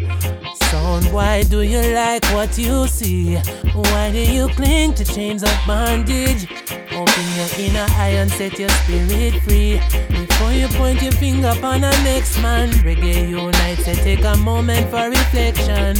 Son, 0.70 1.04
why 1.12 1.44
do 1.44 1.60
you 1.60 1.80
like 1.94 2.24
what 2.34 2.58
you 2.58 2.88
see? 2.88 3.36
Why 3.74 4.10
do 4.10 4.18
you 4.18 4.48
cling 4.48 4.94
to 4.94 5.04
chains 5.04 5.44
of 5.44 5.56
bondage? 5.68 6.50
Open 6.90 7.26
your 7.38 7.50
inner 7.58 7.86
eye 7.90 8.16
and 8.18 8.30
set 8.32 8.58
your 8.58 8.70
spirit 8.70 9.40
free. 9.44 9.80
Before 10.10 10.52
you 10.52 10.66
point 10.74 11.00
your 11.00 11.12
finger 11.12 11.54
upon 11.56 11.84
a 11.84 11.92
next 12.02 12.42
man, 12.42 12.70
reggae 12.82 13.30
unite. 13.30 13.78
Say 13.78 13.94
take 13.94 14.24
a 14.24 14.36
moment 14.36 14.90
for 14.90 15.08
reflection. 15.08 15.94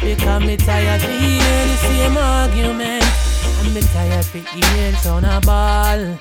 Because 0.00 0.42
me 0.42 0.56
tired 0.56 1.02
to 1.02 1.06
hearing 1.06 1.68
the 1.68 1.78
same 1.84 2.16
argument. 2.16 3.04
I'm 3.60 3.74
tired 3.92 4.24
to 4.32 4.38
hear 4.38 4.92
son 5.04 5.26
a 5.26 5.38
ball. 5.42 6.18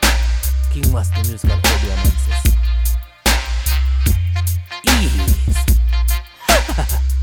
King 0.71 0.91
Master 0.91 1.23
Music 1.29 1.51
and 1.51 1.65
Obi 1.65 1.87
Amansis. 1.95 2.56
Ease. 4.83 5.65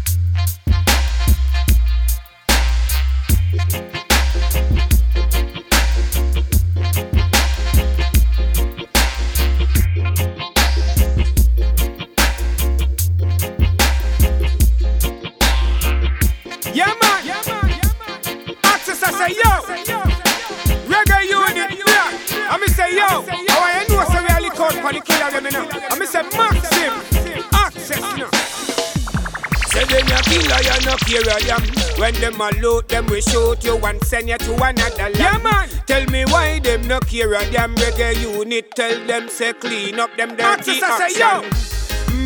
care 31.22 31.36
of 31.36 31.46
them. 31.46 31.62
When 31.98 32.14
them 32.14 32.40
a 32.40 32.50
loot, 32.60 32.88
them 32.88 33.06
we 33.06 33.20
shoot 33.20 33.62
you 33.64 33.76
and 33.84 34.02
send 34.04 34.28
you 34.28 34.38
to 34.38 34.54
another 34.54 34.96
land. 34.96 35.16
Yeah, 35.16 35.38
man. 35.38 35.68
Tell 35.86 36.04
me 36.06 36.24
why 36.24 36.58
them 36.58 36.86
no 36.88 37.00
care 37.00 37.34
of 37.34 37.50
them 37.52 37.74
reggae 37.76 38.20
unit. 38.20 38.74
Tell 38.74 39.06
them 39.06 39.28
say 39.28 39.52
clean 39.52 40.00
up 40.00 40.16
them 40.16 40.30
dirty 40.36 40.80
action. 40.82 41.10
Say, 41.10 41.20
yo. 41.20 41.42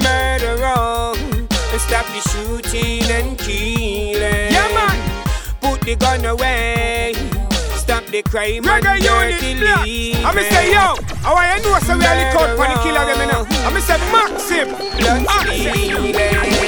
Murderer, 0.02 1.14
stop 1.78 2.06
the 2.06 2.20
shooting 2.30 3.10
and 3.10 3.38
killing. 3.38 4.52
Yeah, 4.52 4.68
man. 4.74 4.96
Put 5.60 5.80
the 5.82 5.96
gun 5.96 6.24
away 6.24 7.14
stop 7.78 8.04
the 8.06 8.22
crime 8.22 8.62
Reggae 8.64 8.86
and 8.86 9.02
dirty 9.02 9.54
living. 9.54 10.24
I'm 10.24 10.36
say 10.36 10.72
yo, 10.72 10.94
how 11.24 11.36
I 11.36 11.58
know 11.64 11.78
so 11.80 11.96
we 11.96 12.04
are 12.04 12.16
the 12.20 12.24
code 12.36 12.52
for 12.58 12.66
the 12.68 12.76
killer 12.82 13.04
them 13.06 13.20
you 13.20 13.32
know. 13.32 13.46
I'm 13.64 13.80
say 13.80 13.96
Maxim, 14.12 14.68
Maxim. 15.24 16.67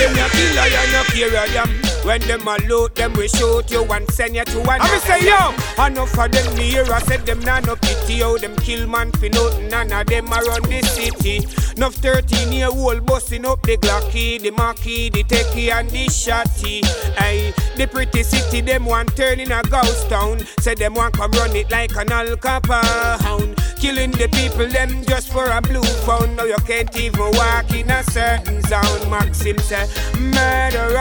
Them 0.00 0.14
no 0.14 0.26
killer, 0.30 0.66
you 0.66 0.92
no 0.92 1.02
care. 1.12 1.89
When 2.04 2.20
them 2.22 2.48
a 2.48 2.56
loot, 2.66 2.94
them 2.94 3.12
we 3.12 3.28
shoot 3.28 3.70
you 3.70 3.84
and 3.84 4.10
send 4.10 4.34
you 4.34 4.44
to 4.44 4.60
another. 4.60 4.82
I 4.82 4.98
say 5.00 5.26
yo, 5.26 5.84
enough 5.84 6.18
of 6.18 6.32
them 6.32 6.56
near. 6.56 6.90
I 6.90 6.98
said 7.00 7.26
them 7.26 7.40
nah 7.40 7.60
no 7.60 7.76
pity. 7.76 8.20
How 8.20 8.38
them 8.38 8.56
kill 8.56 8.86
man 8.86 9.12
for 9.12 9.28
nothing. 9.28 9.68
None 9.68 9.92
of 9.92 10.06
them 10.06 10.32
around 10.32 10.64
the 10.64 10.82
city. 10.82 11.46
Enough 11.76 11.94
13 11.96 12.52
year 12.52 12.68
old 12.68 13.04
busting 13.04 13.44
up 13.44 13.62
the 13.62 13.76
Glocky, 13.76 14.40
the 14.40 14.50
Mackie, 14.50 15.10
the 15.10 15.22
Techie 15.24 15.70
and 15.70 15.90
the 15.90 16.06
Shotty. 16.06 16.84
Hey, 17.16 17.52
the 17.76 17.86
pretty 17.86 18.22
city 18.22 18.60
them 18.62 18.86
want 18.86 19.14
turn 19.14 19.38
in 19.38 19.52
a 19.52 19.62
ghost 19.62 20.08
town. 20.08 20.40
Say 20.60 20.74
them 20.74 20.94
want 20.94 21.14
come 21.14 21.30
run 21.32 21.54
it 21.54 21.70
like 21.70 21.94
an 21.96 22.10
Al 22.10 22.36
Capone. 22.36 23.56
Killing 23.78 24.10
the 24.12 24.28
people 24.28 24.68
them 24.68 25.04
just 25.04 25.30
for 25.30 25.46
a 25.50 25.60
blue 25.60 25.82
phone. 25.82 26.34
Now 26.36 26.44
you 26.44 26.56
can't 26.66 26.94
even 26.98 27.30
walk 27.32 27.72
in 27.74 27.90
a 27.90 28.02
certain 28.04 28.62
zone. 28.62 29.10
Maxim 29.10 29.58
say 29.58 29.86
murder 30.18 30.96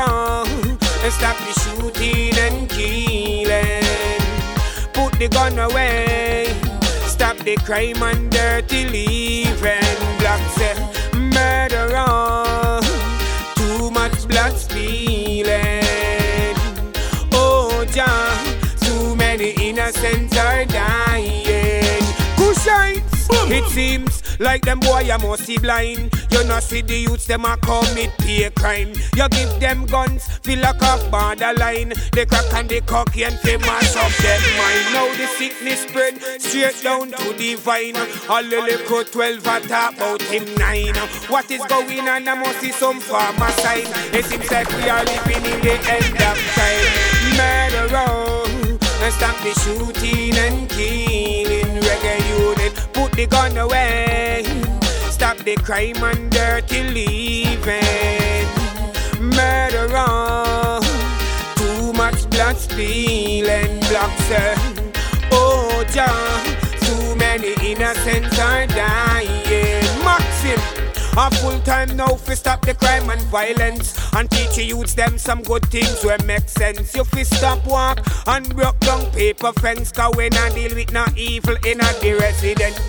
and 1.03 1.13
stop 1.13 1.38
the 1.38 1.53
shooting 1.62 2.38
and 2.38 2.70
killing. 2.70 4.22
Put 4.94 5.13
the 5.20 5.27
gun 5.29 5.58
away. 5.60 6.53
Stop 7.08 7.38
the 7.38 7.56
crime 7.58 8.01
and 8.03 8.29
dirty 8.32 8.86
living. 8.86 9.98
Black 10.20 10.41
say 10.58 10.75
murder 11.13 11.96
on. 11.96 12.84
Too 13.56 13.91
much 13.91 14.27
blood 14.27 14.56
spilling. 14.58 16.56
Oh, 17.34 17.86
John, 17.94 18.38
too 18.82 19.15
many 19.15 19.51
innocents 19.51 20.38
are 20.38 20.65
dying. 20.65 22.03
Kushites, 22.36 23.27
it 23.50 23.65
seems 23.70 24.22
like 24.39 24.63
them 24.63 24.79
boy 24.79 25.01
you 25.01 25.17
must 25.19 25.46
see 25.46 25.58
blind. 25.58 26.13
You 26.31 26.43
not 26.46 26.63
see 26.63 26.81
the 26.81 26.96
youths 26.96 27.27
them 27.27 27.46
a 27.46 27.58
commit 27.58 28.12
pay 28.19 28.50
crime. 28.51 28.93
You 29.15 29.27
give 29.29 29.60
them 29.60 29.86
guns, 29.86 30.27
feel 30.39 30.60
like 30.60 30.81
off 30.81 31.10
borderline. 31.12 31.93
They 32.13 32.25
crack 32.25 32.53
and 32.53 32.69
they 32.69 32.81
cocky 32.81 33.24
and 33.24 33.38
they 33.43 33.58
mash 33.58 33.96
up 33.96 34.12
them 34.12 34.41
mind. 34.58 34.93
Now 34.93 35.08
the 35.17 35.27
sickness 35.38 35.81
spread 35.84 36.22
straight 36.41 36.81
down 36.84 37.12
to 37.12 37.34
the 37.34 37.55
vine. 37.55 37.98
All 38.29 38.43
the 38.43 38.62
little 38.62 39.03
12 39.03 39.39
a 39.39 39.67
talk 39.67 39.96
about 39.96 40.22
him 40.24 40.46
nine. 40.55 40.96
What 41.27 41.50
is 41.51 41.63
going 41.65 42.08
on? 42.08 42.27
I 42.27 42.36
must 42.36 42.60
see 42.60 42.72
some 42.72 42.99
farmer 42.99 43.52
sign. 43.52 43.88
It 44.13 44.25
seems 44.25 44.49
like 44.52 44.69
we 44.69 44.89
are 44.89 45.04
living 45.04 45.45
in 45.45 45.62
the 45.62 45.75
end 45.89 46.15
of 46.15 46.38
time. 46.56 47.10
Murder 47.38 47.89
and 49.02 49.13
stop 49.13 49.36
the 49.43 49.54
shooting 49.62 50.38
and 50.38 50.69
killing. 50.69 51.09
Reggae 51.89 52.21
unit, 52.38 52.73
put 52.93 53.12
the 53.13 53.25
gun 53.25 53.58
away. 53.58 54.43
Stop 55.10 55.38
the 55.38 55.56
crime 55.56 56.04
and 56.04 56.30
dirty 56.30 56.84
living. 56.84 58.47
Murder 59.19 59.97
on. 59.97 60.84
Too 61.56 61.93
much 61.93 62.30
blood 62.30 62.58
spilling. 62.58 63.80
Blocks. 63.89 64.30
Uh, 64.30 64.56
oh, 65.32 65.84
John. 65.91 66.39
Too 66.86 67.15
many 67.15 67.54
innocents 67.71 68.38
are 68.38 68.67
dying. 68.67 69.79
A 71.21 71.29
full 71.32 71.60
time 71.63 71.97
now 71.97 72.15
fi 72.15 72.34
stop 72.34 72.65
the 72.65 72.73
crime 72.73 73.10
and 73.10 73.21
violence 73.23 73.93
and 74.15 74.32
teach 74.32 74.55
the 74.55 74.63
youths 74.63 74.93
them 74.93 75.17
some 75.17 75.41
good 75.41 75.65
things 75.65 76.01
where 76.01 76.17
make 76.23 76.47
sense. 76.47 76.95
You 76.95 77.03
fi 77.03 77.23
stop 77.23 77.67
walk 77.67 77.99
and 78.25 78.47
broke 78.55 78.79
down 78.79 79.05
paper 79.12 79.51
fence. 79.60 79.91
Cause 79.91 80.13
we 80.15 80.29
not 80.29 80.53
deal 80.53 80.73
with 80.73 80.93
no 80.93 81.05
evil 81.17 81.58
in 81.65 81.82
a 81.82 81.91
the 81.99 82.15
resident. 82.21 82.79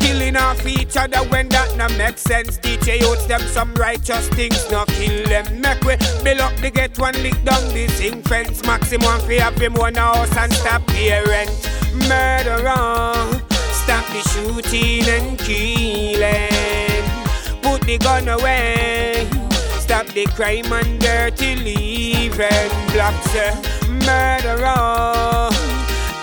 Killing 0.00 0.36
off 0.36 0.66
each 0.66 0.98
other 0.98 1.20
when 1.30 1.48
that 1.48 1.78
no 1.78 1.88
make 1.96 2.18
sense. 2.18 2.58
Teach 2.58 2.86
youths 2.86 3.24
them 3.24 3.40
some 3.40 3.72
righteous 3.76 4.28
things, 4.28 4.70
no 4.70 4.84
kill 4.84 5.26
them. 5.26 5.62
Make 5.62 5.80
we 5.80 5.96
build 6.22 6.40
up 6.40 6.54
the 6.56 6.70
get 6.70 6.98
one 6.98 7.14
lick 7.22 7.42
down 7.42 7.72
the 7.72 7.88
zinc 7.88 8.28
fence. 8.28 8.62
Maximum 8.64 9.18
fi 9.20 9.36
have 9.36 9.56
him 9.56 9.72
one 9.72 9.94
house 9.94 10.36
and 10.36 10.52
stop 10.52 10.86
parent. 10.88 11.48
Murderer, 12.06 13.16
stop 13.72 14.04
the 14.12 14.20
shooting 14.28 15.08
and 15.08 15.38
killing 15.38 16.87
the 17.88 17.96
gun 17.96 18.28
away. 18.28 19.26
Stop 19.80 20.06
the 20.08 20.26
crime 20.36 20.70
and 20.72 21.00
dirty 21.00 21.56
living. 21.56 22.70
Blocks 22.92 23.34
a 23.34 23.56
murderer. 24.04 25.48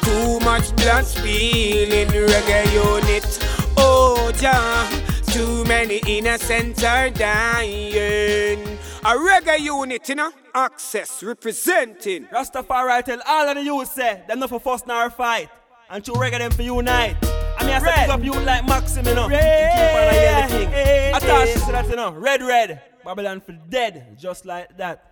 Too 0.04 0.40
much 0.46 0.76
blood 0.76 1.06
spilling 1.06 2.10
reggae 2.10 2.72
unit. 2.72 3.40
Oh, 3.78 4.32
Jah. 4.36 4.88
Too 5.34 5.64
many 5.66 6.02
innocents 6.06 6.84
are 6.84 7.10
dying. 7.10 8.78
A 9.04 9.16
reggae 9.16 9.60
unit, 9.60 10.08
you 10.08 10.16
know? 10.16 10.32
Access 10.54 11.24
representing. 11.24 12.26
Rastafari 12.28 13.04
tell 13.04 13.22
all 13.28 13.50
of 13.50 13.56
the 13.56 13.64
youth 13.64 13.92
say, 13.92 14.22
them 14.28 14.40
not 14.40 14.50
for 14.50 14.60
fuss 14.60 14.84
nor 14.86 15.10
fight. 15.10 15.50
And 15.90 16.06
to 16.06 16.12
reggae 16.12 16.38
them 16.38 16.52
for 16.52 16.62
unite. 16.62 17.35
I 17.66 17.68
mean, 17.68 17.76
I 17.76 17.80
said 17.80 17.96
pick 17.96 18.10
up 18.14 18.24
you 18.24 18.34
like 18.42 18.68
Maxim, 18.68 19.08
you 19.08 19.16
know. 19.16 19.28
Red, 19.28 19.72
keep 19.74 19.96
on 19.96 20.08
a 20.08 20.16
yellow 20.22 20.48
king. 20.48 20.70
I 21.16 21.20
thought 21.20 21.48
she 21.48 21.60
said 21.60 21.74
that, 21.74 21.90
you 21.90 21.96
know. 21.96 22.12
Red, 22.14 22.44
red. 22.44 22.82
Babylon 23.04 23.42
for 23.42 23.54
dead, 23.54 24.18
just 24.20 24.46
like 24.46 24.78
that. 24.78 25.10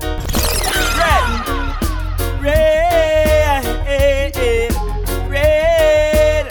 Red, 0.00 1.24
red, 2.40 3.64
red. 5.28 6.48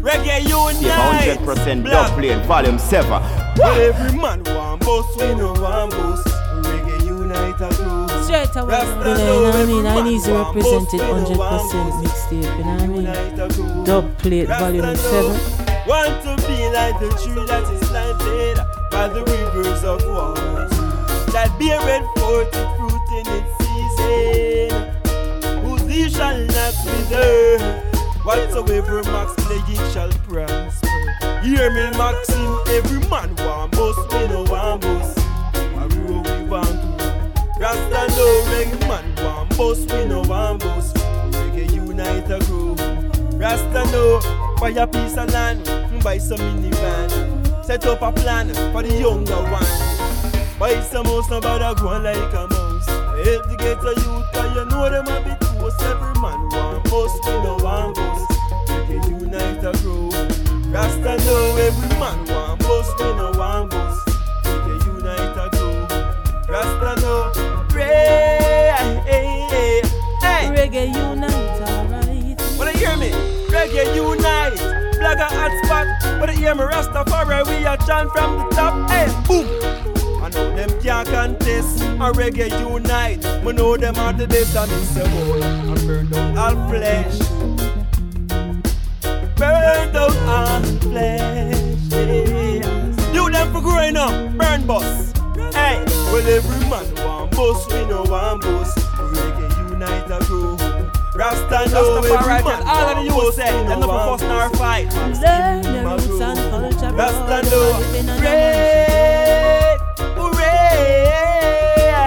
Reggae 0.00 0.48
unite. 0.48 1.38
100% 1.38 1.84
dub 1.84 2.18
plate, 2.18 2.46
volume 2.46 2.78
7. 2.78 3.10
Well, 3.10 3.80
every 3.80 4.18
man 4.18 4.42
want 4.44 4.80
boss, 4.80 5.16
we 5.18 5.34
know 5.34 5.52
want 5.52 5.90
boss. 5.90 6.22
Reggae 6.64 7.04
unite 7.04 7.60
a 7.60 7.68
crew. 7.74 8.01
Straight 8.32 8.56
away. 8.56 8.80
You 8.80 9.26
know 9.26 9.42
what 9.42 9.56
I 9.56 9.66
mean? 9.66 9.84
I 9.84 10.00
need 10.04 10.22
to 10.22 10.32
represent 10.32 10.94
it 10.94 11.00
100% 11.02 11.36
mixtape, 12.00 12.32
you 12.32 12.64
know 12.64 12.72
what 12.72 12.80
I 12.80 12.86
mean? 12.86 13.84
Dub 13.84 14.18
plate, 14.18 14.48
volume 14.48 14.96
7. 14.96 15.86
Want 15.86 16.16
to 16.24 16.36
be 16.48 16.64
like 16.72 16.96
the 16.98 17.10
tree 17.20 17.44
that 17.44 17.68
is 17.70 17.86
planted 17.90 18.56
by 18.90 19.08
the 19.08 19.22
rivers 19.22 19.84
of 19.84 20.02
water 20.06 20.66
that 21.32 21.52
bear 21.58 21.78
red 21.84 22.04
forth 22.16 22.48
fruit 22.78 23.08
in 23.20 23.26
its 23.36 23.52
season, 23.60 24.70
whose 25.60 25.82
ye 25.94 26.08
shall 26.08 26.38
not 26.56 26.74
wither. 26.86 27.82
Whatsoever 28.24 29.02
Max 29.12 29.34
play, 29.44 29.60
shall 29.92 30.10
prosper. 30.26 30.88
Hear 31.42 31.70
me, 31.70 31.98
Maxim, 31.98 32.58
every 32.68 33.06
man 33.10 33.28
we 35.96 36.14
we 36.14 36.48
want. 36.48 36.81
Rasta 37.62 38.08
no 38.16 38.26
reggae 38.50 38.88
man 38.88 39.04
want 39.24 39.56
boss, 39.56 39.78
we 39.92 40.04
no 40.06 40.22
want 40.22 40.64
boss. 40.64 40.92
Reggae 41.30 41.72
unite 41.72 42.28
a 42.28 42.40
grow. 42.46 42.74
Rasta 43.38 43.84
no, 43.92 44.18
buy 44.58 44.70
a 44.70 44.84
piece 44.84 45.16
of 45.16 45.30
land, 45.32 45.64
buy 46.02 46.18
some 46.18 46.38
minivan. 46.38 47.64
Set 47.64 47.86
up 47.86 48.02
a 48.02 48.10
plan 48.10 48.52
for 48.72 48.82
the 48.82 48.92
younger 48.98 49.36
one. 49.36 49.62
Buy 50.58 50.80
some 50.80 51.04
house, 51.06 51.30
no 51.30 51.40
bother 51.40 51.80
go 51.80 51.90
on 51.90 52.02
like 52.02 52.16
a 52.16 52.48
mouse. 52.48 52.88
Help 52.88 53.48
to 53.48 53.56
get 53.56 53.78
a 53.78 53.94
youth, 53.94 54.26
cause 54.32 54.56
you 54.56 54.64
know 54.64 54.90
them 54.90 55.06
a 55.06 55.20
bit 55.22 55.38
close. 55.38 55.80
Every 55.82 56.20
man 56.20 56.40
want 56.50 56.82
boss, 56.90 57.12
we 57.24 57.32
no 57.44 57.58
want 57.62 57.94
boss. 57.94 58.26
Reggae 58.66 59.20
unite 59.20 59.62
a 59.62 59.70
grow. 59.78 60.10
Rasta 60.72 61.16
know 61.24 61.56
every 61.58 61.88
man 62.00 62.26
want 62.26 62.58
boss, 62.58 62.88
we 62.98 63.04
no 63.04 63.30
want 63.38 63.70
boss. 63.70 63.81
Reggae 70.82 70.96
unite, 71.10 71.60
alright. 71.70 72.76
Hear 72.76 72.96
me? 72.96 73.10
Reggae 73.50 73.94
unite, 73.94 74.58
blagger 74.98 75.28
hotspot. 75.28 76.18
Wanna 76.18 76.32
hear 76.32 76.54
me? 76.56 76.62
Rastafari, 76.62 77.46
we 77.46 77.64
a 77.64 77.76
chant 77.86 78.10
from 78.10 78.38
the 78.38 78.44
top. 78.56 78.90
Hey, 78.90 79.06
boom. 79.28 79.46
I 80.20 80.28
know 80.30 80.56
them 80.56 80.70
can't 80.82 81.08
contest. 81.08 81.82
A 81.82 82.10
reggae 82.10 82.50
unite. 82.68 83.22
Me 83.44 83.52
know 83.52 83.76
them 83.76 83.96
are 83.96 84.12
the 84.12 84.26
best 84.26 84.56
and 84.56 84.72
it's 84.72 84.96
a 84.96 85.04
boy. 85.08 85.40
I 85.40 85.86
burn 85.86 86.10
down 86.10 86.38
all 86.38 86.68
flesh. 86.68 87.18
Burn 89.36 89.92
down 89.92 90.16
all 90.28 90.62
flesh. 90.80 91.56
You 93.14 93.30
them 93.30 93.52
for 93.52 93.60
growing 93.60 93.96
up. 93.96 94.36
Burn 94.36 94.66
bus. 94.66 95.12
Hey, 95.54 95.84
well 96.10 96.26
every 96.26 96.68
man 96.68 96.94
want 97.04 97.30
boss, 97.36 97.72
we 97.72 97.84
no 97.86 98.02
want 98.02 98.42
boss. 98.42 98.74
Reggae 98.96 99.70
unite 99.70 100.10
a 100.10 100.24
grow. 100.24 100.61
Rasta 101.22 101.70
know 101.70 101.98
every 101.98 102.10
man 102.16 102.62
all 102.66 102.88
of 102.88 102.96
the 102.96 103.04
youth 103.04 103.34
say, 103.34 103.44
them 103.52 103.78
no 103.78 103.86
no 103.86 103.86
for 103.86 104.18
fuss 104.18 104.22
nor 104.22 104.50
fight. 104.56 104.86
Learn 105.22 105.62
the 105.62 105.70
roots 105.88 106.20
and 106.20 106.38
culture. 106.50 106.92
Rasta 106.96 107.36
know. 107.48 107.78
living 107.78 108.08
on 108.10 108.16
a 108.18 108.26
Hooray, 110.18 111.14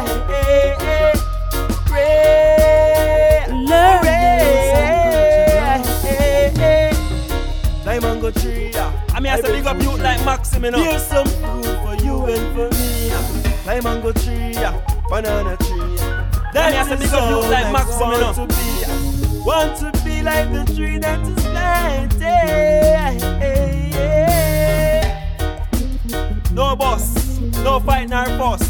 hooray, 0.06 1.16
hooray, 1.88 3.46
Learn 3.48 4.04
the 4.04 4.12
roots 4.44 4.72
and 5.64 5.84
culture. 6.52 7.84
Diamond 7.86 8.20
go 8.22 8.30
tree. 8.32 8.72
I 8.76 9.20
mean, 9.22 9.32
I 9.32 9.40
say 9.40 9.52
big 9.54 9.66
up 9.66 9.82
youth 9.82 10.02
like 10.02 10.20
Maxim. 10.26 10.64
Here's 10.64 11.06
some 11.08 11.26
food 11.28 11.66
for 11.86 11.96
you 12.04 12.26
and 12.26 12.46
for 12.54 12.68
me. 12.78 13.08
yeah. 13.08 13.82
Mango 13.82 14.12
tree, 14.12 14.54
banana 15.10 15.56
tree. 15.58 15.75
You 16.56 16.62
to 16.62 16.94
is 16.94 17.00
big 17.02 17.14
up 17.14 17.30
youth 17.30 17.44
all 17.44 17.50
like 17.52 17.66
I 17.66 17.72
Maxim, 17.72 18.00
you 18.00 18.06
want 18.06 18.38
know. 18.38 18.48
to 18.48 18.56
be. 18.56 18.64
Want 19.46 19.76
to 19.78 19.92
be 20.06 20.22
like 20.24 20.48
the 20.54 20.64
tree 20.74 20.98
that 21.00 21.20
is 21.28 21.44
planted. 21.44 22.26
No 26.54 26.76
boss, 26.78 27.40
no 27.62 27.80
fight 27.82 28.08
nor 28.08 28.26
boss. 28.38 28.64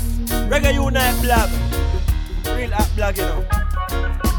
Reggae 0.50 0.74
Unite 0.74 1.22
blog. 1.22 1.50
Real 2.58 2.74
app 2.74 2.96
blog, 2.96 3.18
you 3.18 3.24
know. 3.24 3.46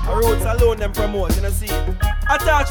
A 0.09 0.17
roots 0.17 0.45
alone 0.45 0.79
them 0.79 0.93
promote, 0.93 1.37
you 1.37 1.43
know 1.43 1.51
see. 1.51 1.67
You 1.67 1.73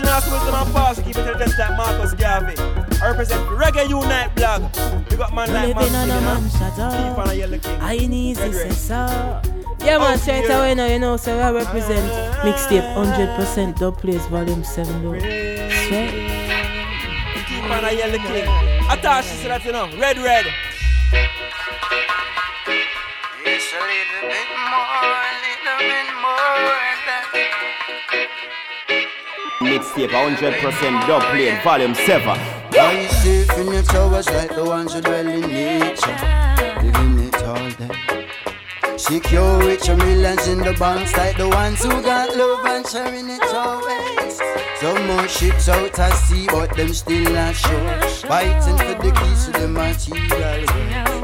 now, 0.06 0.20
so 0.20 0.32
them 0.44 0.54
and 0.54 0.74
pass, 0.74 1.00
keep 1.00 1.16
it 1.16 1.38
just 1.38 1.58
like 1.58 1.78
Marcus 1.78 2.14
Garvey. 2.14 2.56
I 3.02 3.12
represent 3.12 3.48
Reggae 3.48 3.88
Unite 3.88 4.36
blog. 4.36 4.62
You 5.10 5.18
got 5.18 5.34
man 5.34 5.54
like 5.54 5.74
man, 5.74 6.08
you 6.10 6.20
know. 6.20 6.42
Keep 6.76 7.18
on 7.18 7.30
a 7.30 7.34
yellow 7.34 7.58
king. 7.60 7.80
I 7.80 7.98
need 7.98 8.36
to 8.36 8.52
say 8.52 8.72
so. 8.72 9.42
Yeah, 9.86 10.00
man, 10.00 10.18
straight 10.18 10.50
yeah. 10.50 10.58
away 10.58 10.74
now, 10.74 10.88
you 10.88 10.98
know, 10.98 11.16
so 11.16 11.38
I 11.38 11.52
represent 11.52 12.12
mixtape 12.42 12.96
100% 12.96 13.78
dub 13.78 13.98
plates 13.98 14.26
volume 14.26 14.64
7 14.64 15.04
though. 15.04 15.20
Straight. 15.20 16.10
Keep 17.48 17.70
on 17.70 17.86
a 17.86 17.92
yellow 17.92 18.18
king. 18.18 18.48
I 18.90 18.98
touch 19.00 19.32
you 19.44 19.48
that 19.50 19.64
you 19.64 19.72
know. 19.72 19.86
Red, 19.98 20.18
red. 20.18 20.46
It's 23.46 23.74
a 23.74 23.78
little 23.78 24.26
bit 24.26 24.50
more, 24.74 25.06
a 25.06 25.38
little 25.46 25.78
bit 25.86 26.10
more 26.18 26.86
Mixtape 29.62 30.10
100% 30.10 31.08
dub 31.08 31.22
plate, 31.30 31.64
volume 31.64 31.94
7. 31.94 32.56
I 32.78 33.08
safe 33.08 33.58
in 33.58 33.72
your 33.72 33.84
towers 33.84 34.30
like 34.30 34.54
the 34.54 34.66
ones 34.66 34.94
who 34.94 35.02
dwell 35.02 35.28
in 35.28 35.42
nature, 35.42 36.18
Secure 39.08 39.60
with 39.60 39.86
your 39.86 39.98
millions 39.98 40.48
in 40.48 40.58
the 40.58 40.74
banks 40.80 41.16
like 41.16 41.38
the 41.38 41.48
ones 41.48 41.84
who 41.84 41.90
got 42.02 42.36
love 42.36 42.66
and 42.66 42.88
sharing 42.88 43.30
it 43.30 43.44
always. 43.54 44.42
Some 44.82 45.06
more 45.06 45.28
ships 45.28 45.70
out 45.70 46.00
at 46.00 46.14
sea, 46.14 46.48
but 46.48 46.76
them 46.76 46.92
still 46.92 47.32
not 47.32 47.56
sure. 47.56 48.02
Fighting 48.28 48.76
for 48.76 48.96
the 49.04 49.12
keys 49.12 49.46
to 49.46 49.52
the 49.52 49.68
material. 49.68 50.66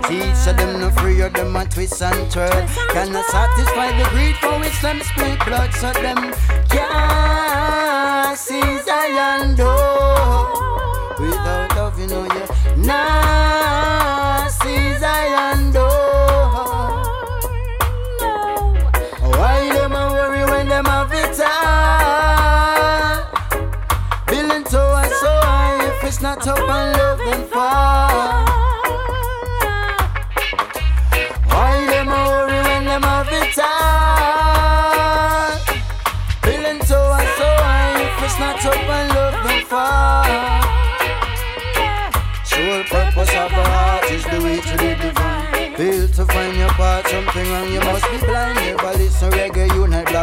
Teach 0.04 0.46
them 0.46 0.80
no 0.80 0.91
free, 0.91 1.22
or 1.22 1.30
them 1.30 1.56
a 1.56 1.65
twist 1.65 2.04
and 2.04 2.30
turn. 2.30 2.67
Cannot 2.94 3.26
satisfy 3.26 3.98
the 3.98 4.08
greed 4.12 4.36
for 4.36 4.60
which 4.60 4.80
them 4.80 5.02
split 5.02 5.44
blood, 5.44 5.74
so 5.74 5.91
them 5.94 6.36
can't 6.70 8.38
see 8.38 8.62
Zion 8.86 9.56
door. 9.56 10.54
Without 11.20 11.76
love, 11.76 12.00
you 12.00 12.06
know 12.06 12.26
you 12.26 12.86
nah 12.86 13.31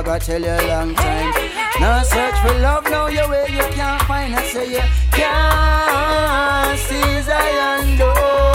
I 0.09 0.19
tell 0.19 0.41
you 0.41 0.49
a 0.49 0.67
long 0.69 0.95
time. 0.95 1.35
Now 1.81 2.03
search 2.03 2.35
for 2.41 2.59
love, 2.61 2.85
now 2.85 3.09
your 3.09 3.29
way 3.29 3.45
you 3.51 3.63
can't 3.77 4.03
find. 4.03 4.35
I 4.35 4.43
say 4.45 4.73
you 4.73 4.81
can't 5.13 6.79
see 6.79 7.23
Zion 7.23 7.99
door. 7.99 8.48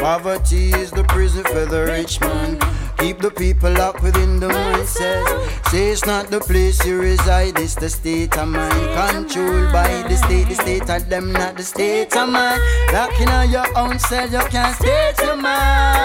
Poverty 0.00 0.72
is 0.72 0.90
the 0.90 1.04
prison 1.04 1.44
for 1.44 1.66
the 1.66 1.84
rich 1.84 2.22
man. 2.22 2.58
Keep 2.96 3.18
the 3.18 3.30
people 3.30 3.70
locked 3.70 4.02
within 4.02 4.40
the 4.40 4.48
mindset. 4.48 5.68
Say 5.68 5.90
it's 5.90 6.06
not 6.06 6.30
the 6.30 6.40
place 6.40 6.82
you 6.86 6.98
reside, 6.98 7.58
it's 7.58 7.74
the 7.74 7.90
state 7.90 8.34
of 8.38 8.48
mind. 8.48 8.72
Controlled 9.12 9.70
by 9.74 9.88
the 10.08 10.16
state, 10.16 10.48
the 10.48 10.54
state 10.54 10.88
of 10.88 11.06
them, 11.10 11.32
not 11.32 11.58
the 11.58 11.62
state 11.62 12.16
of 12.16 12.30
mind. 12.30 12.62
Locking 12.94 13.28
on 13.28 13.50
your 13.50 13.66
own 13.76 13.98
cell, 13.98 14.26
you 14.26 14.40
can't 14.48 14.74
state 14.74 15.20
your 15.22 15.36
mind. 15.36 15.99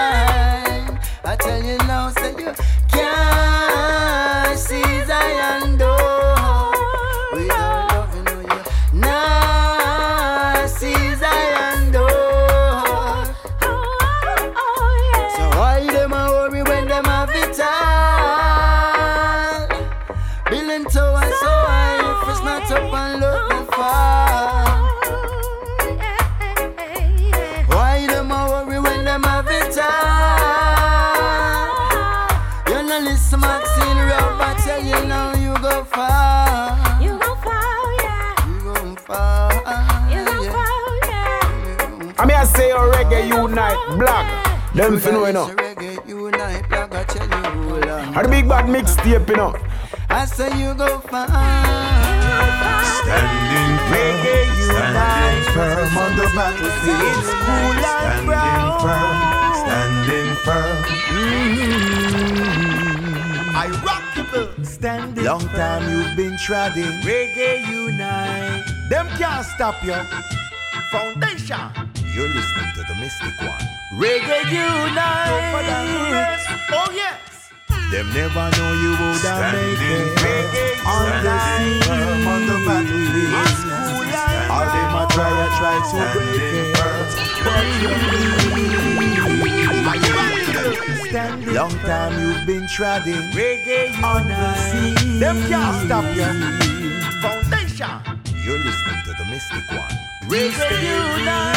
Unite 43.96 44.06
blog. 44.06 44.26
Them 44.74 44.98
fin 44.98 45.14
know, 45.14 45.26
you 45.26 45.32
know. 45.32 45.46
Reggae 45.48 45.96
I 46.92 47.04
tell 47.04 47.26
you 47.26 47.34
hold 47.68 47.86
on. 47.86 48.14
And 48.14 48.24
the 48.24 48.28
big 48.28 48.48
bad 48.48 48.66
mixtape, 48.66 49.28
you 49.28 49.36
know. 49.36 49.56
I 50.08 50.24
say 50.26 50.50
you 50.58 50.74
go 50.74 50.98
far. 51.00 51.28
Standing 53.02 53.78
firm, 53.88 54.16
standing 54.68 55.44
firm 55.54 55.96
on 55.96 56.16
the 56.16 56.26
battlefield. 56.34 57.24
Standing 57.84 58.44
firm, 58.84 59.14
standing 59.64 60.32
firm. 60.44 60.76
Mm-hmm. 61.16 62.36
I 63.56 63.66
rock 63.84 64.04
the 64.14 64.22
boat. 64.32 64.66
Standing 64.66 65.24
Long 65.24 65.48
time 65.48 65.88
you've 65.90 66.16
been 66.16 66.36
treading. 66.38 67.00
Reggae 67.02 67.66
unite. 67.70 68.64
Them 68.90 69.08
can't 69.18 69.46
stop 69.46 69.82
you. 69.82 69.96
Foundation. 70.90 71.70
You're 72.16 72.28
listening 72.28 72.72
to 72.76 72.82
the 72.88 72.94
Mystic 72.94 73.38
One. 73.40 73.75
Reggae 73.96 74.44
unite. 74.52 75.56
Oh 76.70 76.92
yes. 76.92 77.48
Them 77.90 78.06
never 78.12 78.50
know 78.56 78.72
you 78.76 78.90
would 78.90 79.24
have 79.24 79.56
make 79.56 80.52
it 80.52 80.84
on 80.84 81.08
the 81.24 81.34
scene, 81.56 81.80
on 82.28 82.44
the 82.44 82.56
battlefield. 82.66 83.32
All 84.52 84.68
them 84.68 84.92
a 84.92 85.08
try, 85.08 85.32
a 85.32 85.48
try 85.56 85.76
to 85.80 85.96
break 86.12 86.44
it, 86.52 86.76
but 86.76 87.64
you 87.80 87.96
Long 91.54 91.74
time 91.80 92.12
you've 92.20 92.44
been 92.46 92.68
treading 92.68 93.24
reggae 93.32 93.96
on 94.02 94.28
the 94.28 94.54
scene. 94.56 95.18
Them 95.18 95.36
can't 95.48 95.86
stop 95.86 96.04
you. 96.14 96.28
Foundation. 97.22 97.96
You're 98.44 98.58
listening 98.58 99.00
to 99.06 99.12
the 99.16 99.24
Mystic 99.24 99.66
One. 99.70 99.96
Reggae 100.28 100.82
Unite. 100.84 101.56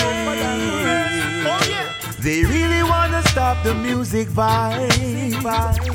Oh 1.45 1.59
yeah. 1.69 2.08
They 2.21 2.43
really 2.43 2.83
wanna 2.83 3.23
stop 3.29 3.63
the 3.63 3.73
music 3.73 4.27
vibe. 4.27 5.31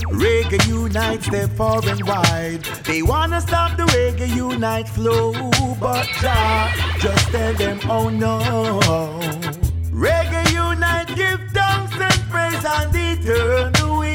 Reggae 0.08 0.66
Unite, 0.66 1.22
step 1.22 1.50
far 1.50 1.86
and 1.86 2.02
wide. 2.02 2.64
They 2.84 3.02
wanna 3.02 3.42
stop 3.42 3.76
the 3.76 3.84
Reggae 3.84 4.34
Unite 4.34 4.88
flow, 4.88 5.32
but 5.78 6.08
ja, 6.22 6.70
just 6.98 7.28
tell 7.28 7.52
them, 7.54 7.78
oh 7.90 8.08
no. 8.08 8.38
Reggae 9.92 10.50
Unite, 10.52 11.14
give 11.14 11.40
thanks 11.52 11.92
and 11.92 12.20
praise 12.30 12.64
and 12.64 12.90
the 12.92 13.18
will. 13.98 14.14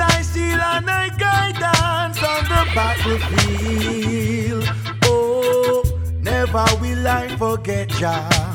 I 0.00 0.22
shield 0.22 0.60
and 0.60 0.90
I 0.90 1.08
guidance 1.16 2.20
on 2.20 2.44
the 2.52 2.64
battlefield. 2.74 4.64
Oh, 5.04 5.84
never 6.20 6.66
will 6.80 7.06
I 7.06 7.28
forget 7.36 7.88
Jah. 7.90 8.49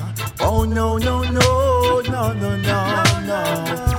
Oh 0.47 0.63
no, 0.63 0.97
no, 0.99 1.23
no, 1.23 2.01
no, 2.01 2.33
no, 2.33 2.55
no, 2.55 2.55
no. 2.55 3.39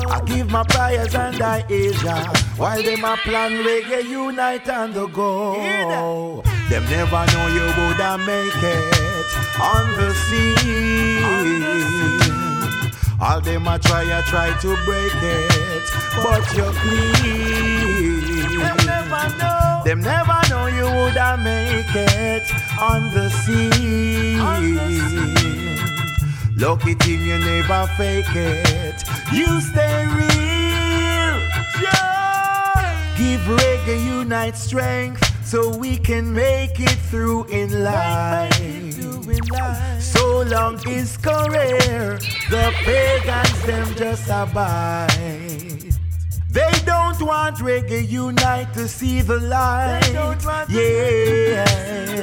I 0.08 0.22
give 0.24 0.48
my 0.48 0.62
prayers 0.62 1.12
and 1.12 1.42
I 1.42 1.64
Asia 1.68 2.30
while 2.56 2.80
them 2.80 3.04
a 3.04 3.16
plan 3.16 3.50
reggae 3.64 4.04
unite 4.08 4.68
and 4.68 4.94
the 4.94 5.08
go. 5.08 6.42
Them 6.70 6.84
never 6.84 7.26
know 7.32 7.46
you 7.56 7.66
woulda 7.76 8.18
make 8.18 8.62
it 8.62 9.26
on 9.60 9.84
the 9.98 10.14
scene. 10.24 11.24
All 13.20 13.40
them 13.40 13.66
a 13.66 13.78
try, 13.80 14.04
a 14.04 14.22
try 14.22 14.56
to 14.60 14.76
break 14.84 15.16
it, 15.22 15.82
but 16.22 16.44
you're 16.56 16.72
clean. 16.72 18.58
Them 18.60 18.76
never 18.86 19.24
know. 19.38 19.82
Them 19.84 20.00
never 20.00 20.40
know 20.48 20.66
you 20.66 20.84
woulda 20.84 21.36
make 21.42 21.92
it 21.92 22.46
on 22.80 23.10
the 23.12 23.30
scene. 23.30 24.38
On 24.38 24.74
the 24.74 24.86
scene. 25.10 25.45
Lucky 26.58 26.94
thing 26.94 27.20
you 27.20 27.38
never 27.38 27.86
fake 27.98 28.34
it. 28.34 29.04
You 29.30 29.60
stay 29.60 30.06
real. 30.06 31.36
Yeah. 31.82 33.14
Give 33.18 33.40
reggae 33.42 34.02
unite 34.02 34.56
strength 34.56 35.22
so 35.44 35.76
we 35.76 35.98
can 35.98 36.32
make 36.32 36.80
it 36.80 36.98
through 37.10 37.44
in 37.48 37.84
life. 37.84 38.54
So 40.00 40.44
long 40.44 40.80
is 40.88 41.18
career, 41.18 42.18
the 42.48 42.72
pagans 42.84 43.62
them 43.66 43.94
just 43.94 44.26
abide. 44.30 45.92
They 46.50 46.72
don't 46.86 47.20
want 47.20 47.58
reggae 47.58 48.08
unite 48.08 48.72
to 48.72 48.88
see 48.88 49.20
the 49.20 49.40
light. 49.40 50.10
Yes. 50.70 52.16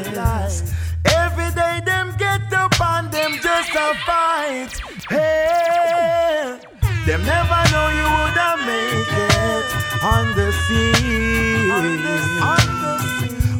Every 1.06 1.52
day 1.52 1.82
them 1.86 2.16
get 2.18 2.52
up 2.52 2.73
and 3.04 3.12
them 3.12 3.32
just 3.42 3.72
a 3.76 3.94
fight. 4.06 4.70
Hey, 5.10 6.60
them 7.06 7.26
never 7.26 7.64
know 7.72 7.88
you 7.98 8.06
woulda 8.16 8.58
make 8.66 9.14
it 9.32 9.66
on 10.04 10.26
the 10.36 10.52
sea. 10.64 11.72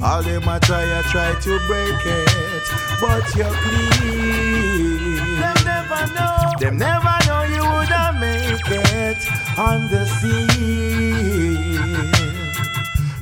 All 0.04 0.22
them 0.22 0.48
a 0.48 0.60
try, 0.60 0.84
a 0.84 1.04
try 1.04 1.34
to 1.42 1.60
break 1.68 2.06
it, 2.06 2.64
but 3.00 3.36
you're 3.36 3.56
clean. 3.64 5.16
Them 5.40 5.58
never 5.66 6.14
know. 6.14 6.38
Them 6.60 6.78
never 6.78 7.18
know 7.28 7.44
you 7.44 7.64
woulda 7.64 8.14
make 8.20 8.70
it 8.70 9.18
on 9.58 9.90
the 9.90 10.06
sea. 10.20 11.78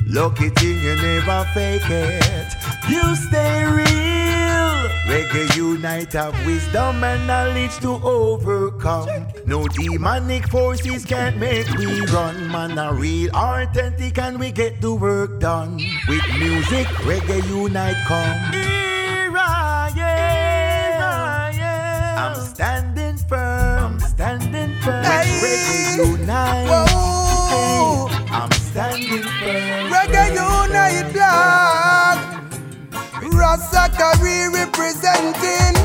Lucky 0.06 0.48
thing 0.50 0.78
you 0.82 0.96
never 0.96 1.44
fake 1.54 1.90
it. 1.90 2.54
You 2.88 3.16
stay 3.16 3.64
real. 3.64 4.31
Reggae 5.06 5.56
unite 5.56 6.12
have 6.12 6.34
wisdom 6.46 7.02
and 7.04 7.26
knowledge 7.26 7.76
to 7.78 8.00
overcome. 8.02 9.26
No 9.46 9.66
demonic 9.68 10.48
forces 10.48 11.04
can't 11.04 11.36
make 11.38 11.68
we 11.78 12.00
run. 12.06 12.50
Man, 12.50 12.78
a 12.78 12.92
real 12.92 13.30
authentic 13.34 14.18
and 14.18 14.38
we 14.38 14.50
get 14.52 14.80
the 14.80 14.94
work 14.94 15.40
done. 15.40 15.80
With 16.08 16.24
music, 16.38 16.86
reggae 17.06 17.46
unite 17.48 17.96
come. 18.06 18.52
Here 18.52 19.32
I 19.36 19.92
am. 19.96 21.02
I'm 22.18 22.36
standing 22.44 23.16
firm. 23.28 23.94
I'm 23.94 24.00
standing 24.00 24.74
firm. 24.80 25.04
Hey. 25.04 25.40
Reggae 25.42 26.20
unite. 26.20 26.68
Whoa. 26.68 28.06
Hey. 28.08 28.26
I'm 28.30 28.52
standing 28.52 29.22
firm. 29.22 29.92
Reggae 29.92 30.30
unite, 30.34 31.12
blood. 31.12 32.31
Rasakari 33.30 34.52
representing 34.52 35.78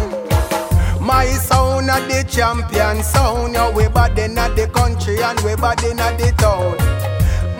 my 0.99 1.25
sound 1.27 1.89
at 1.89 2.07
the 2.09 2.25
champion 2.29 3.03
sound. 3.03 3.53
Yeah, 3.53 3.71
we 3.71 3.87
bad 3.87 4.17
in 4.17 4.33
the 4.33 4.67
country 4.73 5.21
and 5.21 5.39
we 5.41 5.55
bad 5.55 5.83
in 5.83 5.97
the 5.97 6.33
town. 6.37 6.75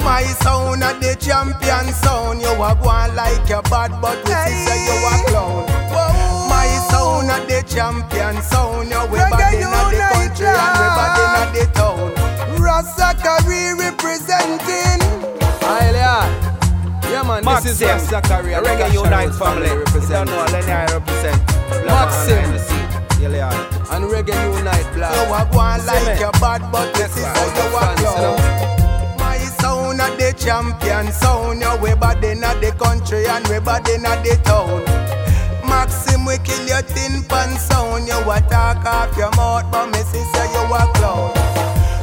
My 0.04 0.24
sound 0.24 0.84
at 0.84 1.00
the 1.00 1.16
champion 1.16 1.94
sound. 1.94 2.42
You 2.42 2.50
are 2.50 2.76
going 2.76 3.16
like 3.16 3.50
a 3.50 3.62
bad, 3.70 4.02
but 4.02 4.18
we 4.26 4.34
hey. 4.34 4.66
say 4.66 4.80
you 4.86 4.98
are 5.06 5.24
clown. 5.30 5.66
Whoa. 5.94 6.50
My 6.50 6.68
sound 6.90 7.30
at 7.30 7.48
the 7.48 7.62
champion 7.68 8.42
sound. 8.42 8.90
Yeah, 8.90 9.06
we 9.06 9.20
bad 9.20 9.54
in 9.54 9.62
the 9.62 10.02
country 10.12 10.48
and 10.48 10.74
we 10.82 10.88
bad 10.98 11.18
in 11.22 11.54
the 11.54 11.66
town. 11.74 12.12
Rasakari 12.58 13.78
representing. 13.78 14.87
Man, 17.38 17.62
Maxim. 17.62 17.70
this 17.70 17.82
is 17.82 17.88
Ram 17.88 18.00
Zachariah. 18.00 18.64
Reggae 18.64 18.94
Unite 18.94 19.36
family. 19.36 19.70
Represent. 19.70 20.28
You 20.28 20.36
don't 20.36 20.50
know, 20.50 20.58
Lenny 20.58 20.72
I 20.72 20.86
represent. 20.90 21.38
Maxim. 21.86 22.50
And 23.94 24.06
Reggae 24.10 24.58
Unite, 24.58 24.90
black. 24.96 25.14
You 25.14 25.34
are 25.34 25.46
going 25.46 25.86
like 25.86 26.18
eh? 26.18 26.28
a 26.28 26.32
bad, 26.42 26.72
but 26.72 26.92
this 26.96 27.16
is 27.16 27.26
how 27.26 27.46
you 27.54 27.74
walk 27.74 29.20
My 29.20 29.38
sound 29.38 30.02
at 30.02 30.18
the 30.18 30.34
champion 30.34 31.12
sound. 31.12 31.62
You 31.62 31.78
we 31.78 31.94
bad 31.94 32.24
in 32.24 32.42
the 32.42 32.74
country 32.80 33.28
and 33.28 33.48
we 33.50 33.60
bad 33.60 33.88
in 33.88 34.02
the 34.02 34.40
town. 34.44 34.82
Maxim, 35.70 36.26
we 36.26 36.40
kill 36.40 36.66
your 36.66 36.82
tin 36.82 37.22
pan 37.30 37.56
sound. 37.60 38.08
You 38.08 38.18
a 38.18 38.42
talk 38.50 38.84
off 38.84 39.16
your 39.16 39.30
mouth, 39.36 39.70
but 39.72 39.86
me 39.92 40.00
say 40.00 40.26
you 40.26 40.74
a 40.74 40.90
clown. 40.98 41.38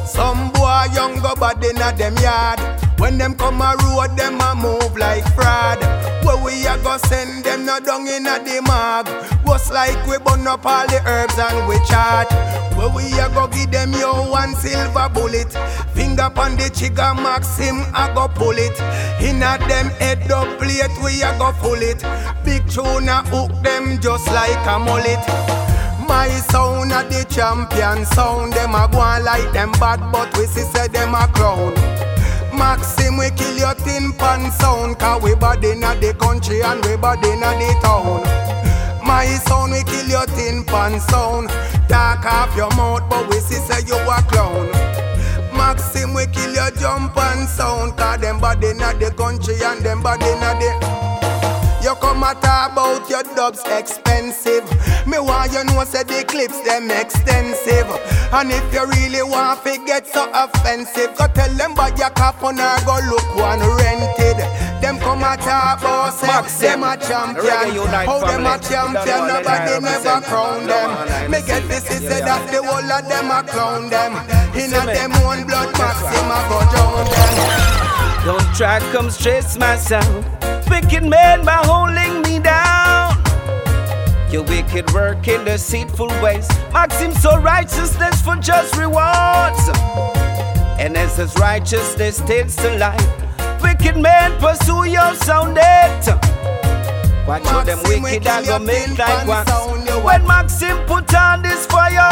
Some 0.07 0.49
boy 0.53 0.85
young 0.93 1.19
go 1.19 1.35
bad 1.35 1.61
in 1.61 1.81
a 1.81 1.91
them 1.91 2.15
yard. 2.23 2.84
When 2.97 3.17
them 3.17 3.35
come 3.35 3.61
a 3.61 3.75
road, 3.83 4.17
them 4.17 4.39
a 4.39 4.55
move 4.55 4.97
like 4.97 5.25
fraud. 5.35 5.79
Where 6.25 6.43
we 6.43 6.65
a 6.65 6.77
go 6.81 6.97
send 6.97 7.43
them 7.43 7.65
no 7.65 7.79
down 7.79 8.07
in 8.07 8.25
a 8.25 8.39
the 8.39 8.61
mag. 8.63 9.07
Was 9.45 9.69
like 9.71 9.99
we 10.07 10.17
burn 10.17 10.47
up 10.47 10.65
all 10.65 10.87
the 10.87 11.01
herbs 11.05 11.37
and 11.37 11.67
we 11.67 11.77
charge. 11.85 12.31
Where 12.75 12.89
we 12.89 13.11
a 13.19 13.29
go 13.29 13.47
give 13.47 13.71
them 13.71 13.93
yo 13.93 14.29
one 14.31 14.55
silver 14.55 15.09
bullet. 15.13 15.51
Finger 15.93 16.31
on 16.35 16.55
the 16.55 16.69
trigger, 16.73 17.13
Maxim 17.15 17.81
a 17.93 18.11
go 18.15 18.27
pull 18.27 18.57
it. 18.57 18.79
In 19.21 19.43
a 19.43 19.57
them 19.67 19.89
head 19.99 20.31
up 20.31 20.57
plate, 20.57 20.91
we 21.03 21.21
a 21.21 21.37
go 21.37 21.51
pull 21.59 21.81
it. 21.81 22.01
Big 22.43 22.67
tune 22.69 23.09
a 23.09 23.21
hook 23.23 23.51
them 23.61 23.99
just 23.99 24.27
like 24.27 24.65
a 24.67 24.79
mullet. 24.79 25.19
My 26.07 26.29
sound 26.49 26.91
a 26.91 27.03
the 27.09 27.25
champion 27.29 28.05
sound. 28.05 28.53
Them 28.53 28.73
a 28.73 28.87
go 28.91 28.99
like 28.99 29.51
them 29.51 29.71
bad, 29.73 29.99
but 30.11 30.35
we 30.37 30.45
see 30.45 30.61
say 30.61 30.87
them 30.87 31.13
a 31.13 31.27
crown. 31.27 31.73
Maxim, 32.57 33.17
we 33.17 33.29
kill 33.31 33.57
your 33.57 33.73
tin 33.75 34.13
pan 34.13 34.51
sound 34.51 34.99
Cause 34.99 35.21
we 35.21 35.35
bad 35.35 35.63
inna 35.63 35.95
the 35.95 36.13
country 36.13 36.61
and 36.61 36.83
we 36.85 36.95
bad 36.97 37.23
inna 37.25 37.51
the 37.59 37.79
town. 37.81 38.23
My 39.05 39.25
sound, 39.45 39.71
we 39.73 39.83
kill 39.83 40.07
your 40.07 40.25
tin 40.25 40.63
pan 40.63 40.99
sound. 40.99 41.49
Talk 41.87 42.25
off 42.25 42.55
your 42.55 42.69
mouth, 42.75 43.07
but 43.09 43.27
we 43.29 43.37
see 43.39 43.55
say 43.55 43.81
you 43.85 43.95
a 43.95 44.21
clown. 44.23 44.69
Maxim, 45.55 46.13
we 46.13 46.25
kill 46.27 46.53
your 46.53 46.71
jump 46.71 47.15
and 47.17 47.47
sound 47.47 47.97
Cause 47.97 48.19
them 48.19 48.39
bad 48.39 48.63
inna 48.63 48.93
the 48.99 49.11
country 49.11 49.55
and 49.63 49.81
them 49.85 50.01
bad 50.01 50.21
inna 50.21 50.59
the 50.59 51.14
you 51.95 52.01
come 52.01 52.23
a 52.23 52.33
talk 52.41 52.71
about 52.71 53.09
your 53.09 53.23
dubs 53.35 53.63
expensive. 53.65 54.63
Me 55.07 55.19
want 55.19 55.51
you 55.53 55.63
know 55.63 55.83
say 55.83 56.03
the 56.03 56.23
clips 56.27 56.59
them 56.61 56.91
extensive. 56.91 57.87
And 58.33 58.51
if 58.51 58.65
you 58.73 58.85
really 58.87 59.23
want 59.23 59.63
to 59.63 59.77
get 59.85 60.07
so 60.07 60.29
offensive, 60.33 61.15
go 61.17 61.27
tell 61.27 61.53
them 61.55 61.75
buy 61.75 61.89
your 61.95 62.09
cap 62.11 62.41
on 62.43 62.59
or 62.59 62.77
go 62.85 62.99
look 63.09 63.35
one 63.35 63.59
rented. 63.59 64.37
Them 64.81 64.99
come 64.99 65.23
a 65.23 65.37
talk 65.37 65.79
about 65.79 66.13
sex, 66.13 66.59
them 66.59 66.83
a 66.83 66.97
champion. 66.97 67.87
How 68.05 68.19
them 68.19 68.45
a 68.45 68.59
champion, 68.59 69.27
nobody 69.27 69.79
never 69.79 70.21
crown 70.25 70.67
them. 70.67 71.31
Me 71.31 71.41
get 71.45 71.67
this, 71.67 71.87
he 71.87 72.05
said 72.05 72.25
that 72.25 72.51
the 72.51 72.63
whole 72.63 72.91
of 72.91 73.07
them 73.07 73.31
a 73.31 73.43
clown 73.43 73.89
them. 73.89 74.13
In 74.55 74.73
a 74.73 74.85
them 74.85 75.13
own 75.23 75.45
blood, 75.47 75.71
Maxim 75.77 76.31
a 76.31 76.39
go 76.49 76.59
drown 76.71 77.05
them. 77.13 77.65
Don't 78.25 78.55
try 78.55 78.79
come 78.91 79.11
stress 79.11 79.57
myself. 79.57 80.34
Wicked 80.69 81.03
man 81.03 81.45
by 81.45 81.61
holding 81.63 82.21
me 82.23 82.39
down. 82.39 83.15
Your 84.31 84.43
wicked 84.43 84.91
work 84.93 85.27
in 85.27 85.45
deceitful 85.45 86.07
ways. 86.21 86.47
Maxim 86.73 87.13
so 87.13 87.37
righteousness 87.39 88.21
for 88.21 88.35
just 88.35 88.75
rewards. 88.75 89.69
And 90.77 90.97
as 90.97 91.17
his 91.17 91.35
righteousness 91.37 92.19
tends 92.21 92.55
to 92.57 92.77
life, 92.77 93.61
wicked 93.61 93.97
men 93.97 94.37
pursue 94.39 94.85
your 94.85 95.15
sound 95.15 95.57
it. 95.59 96.07
Watch 97.27 97.45
how 97.45 97.63
them 97.63 97.79
wicked 97.85 98.27
and 98.27 98.45
go 98.45 98.59
make 98.59 98.97
like 98.97 99.27
wax. 99.27 99.49
When 100.03 100.27
Maxim 100.27 100.77
put 100.85 101.13
on 101.15 101.41
this 101.41 101.65
fire. 101.67 102.11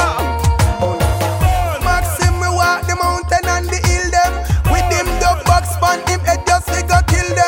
Maxim 1.84 2.40
we 2.40 2.48
walk 2.48 2.88
the 2.88 2.96
mountain 2.96 3.46
and 3.46 3.68
the 3.68 3.78
hill 3.88 4.10
them. 4.10 4.34
With 4.72 4.90
him 4.96 5.08
the 5.20 5.44
box 5.46 5.70
span 5.76 6.00
him 6.08 6.20
head 6.22 6.46
just 6.48 6.68
we 6.70 6.82
go 6.88 7.00
kill 7.08 7.36
them. 7.36 7.43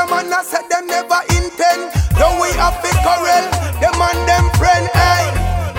The 0.00 0.16
and 0.16 0.32
I 0.32 0.40
said 0.40 0.64
them 0.72 0.88
never 0.88 1.20
intend. 1.28 1.92
Don't 2.16 2.40
we 2.40 2.48
have 2.56 2.80
to 2.80 2.88
quarrel? 3.04 3.44
Them 3.84 4.00
and 4.00 4.20
them 4.24 4.48
friend, 4.56 4.88
hey. 4.96 5.28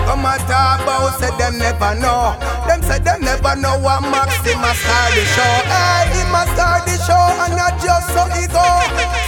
Come 0.06 0.22
a 0.22 0.38
talk 0.46 0.78
about 0.78 1.18
say 1.18 1.34
them 1.42 1.58
never 1.58 1.98
know. 1.98 2.38
Them 2.70 2.86
say 2.86 3.02
them 3.02 3.18
never 3.26 3.58
know 3.58 3.82
what 3.82 3.98
Maxim 4.06 4.62
a 4.62 4.72
start 4.78 5.10
the 5.18 5.26
show. 5.26 5.54
Hey, 5.66 6.06
him 6.14 6.30
a 6.38 6.42
start 6.54 6.86
the 6.86 6.94
show 7.02 7.26
and 7.42 7.58
not 7.58 7.74
just 7.82 8.14
so 8.14 8.22
he 8.38 8.46
go. 8.46 8.62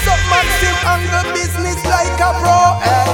So 0.06 0.14
Maxim 0.30 0.76
handle 0.86 1.26
business 1.34 1.82
like 1.90 2.14
a 2.22 2.30
pro. 2.38 2.78
Hey, 2.86 3.10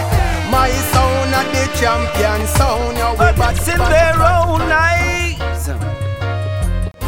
my 0.52 0.68
sound 0.92 1.32
a 1.32 1.40
the 1.48 1.64
champion 1.80 2.44
sound. 2.60 3.00
Yo, 3.00 3.16
we 3.16 3.32
But 3.40 3.56
in 3.64 3.80
their 3.88 4.20
own 4.20 4.68
eyes. 4.68 5.09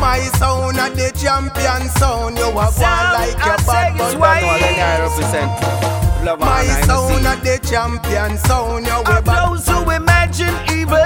My 0.02 0.18
sound 0.34 0.78
a 0.78 0.90
the 0.90 1.12
champion 1.14 1.88
sound. 1.90 2.36
You 2.36 2.50
a 2.50 2.50
one 2.50 3.06
like 3.14 3.38
your 3.38 3.56
bad 3.62 3.94
it's 3.94 4.14
but 4.14 4.18
white. 4.18 4.40
don't 4.42 4.82
I 4.82 4.98
represent. 5.06 6.40
My 6.40 6.64
sound 6.86 7.24
a 7.24 7.34
the 7.38 7.60
champion 7.62 8.36
sound. 8.38 8.86
You 8.86 8.98
Of 8.98 9.06
a 9.06 9.22
bad 9.22 9.48
those 9.48 9.68
who 9.68 9.90
imagine 9.90 10.56
evil. 10.74 10.98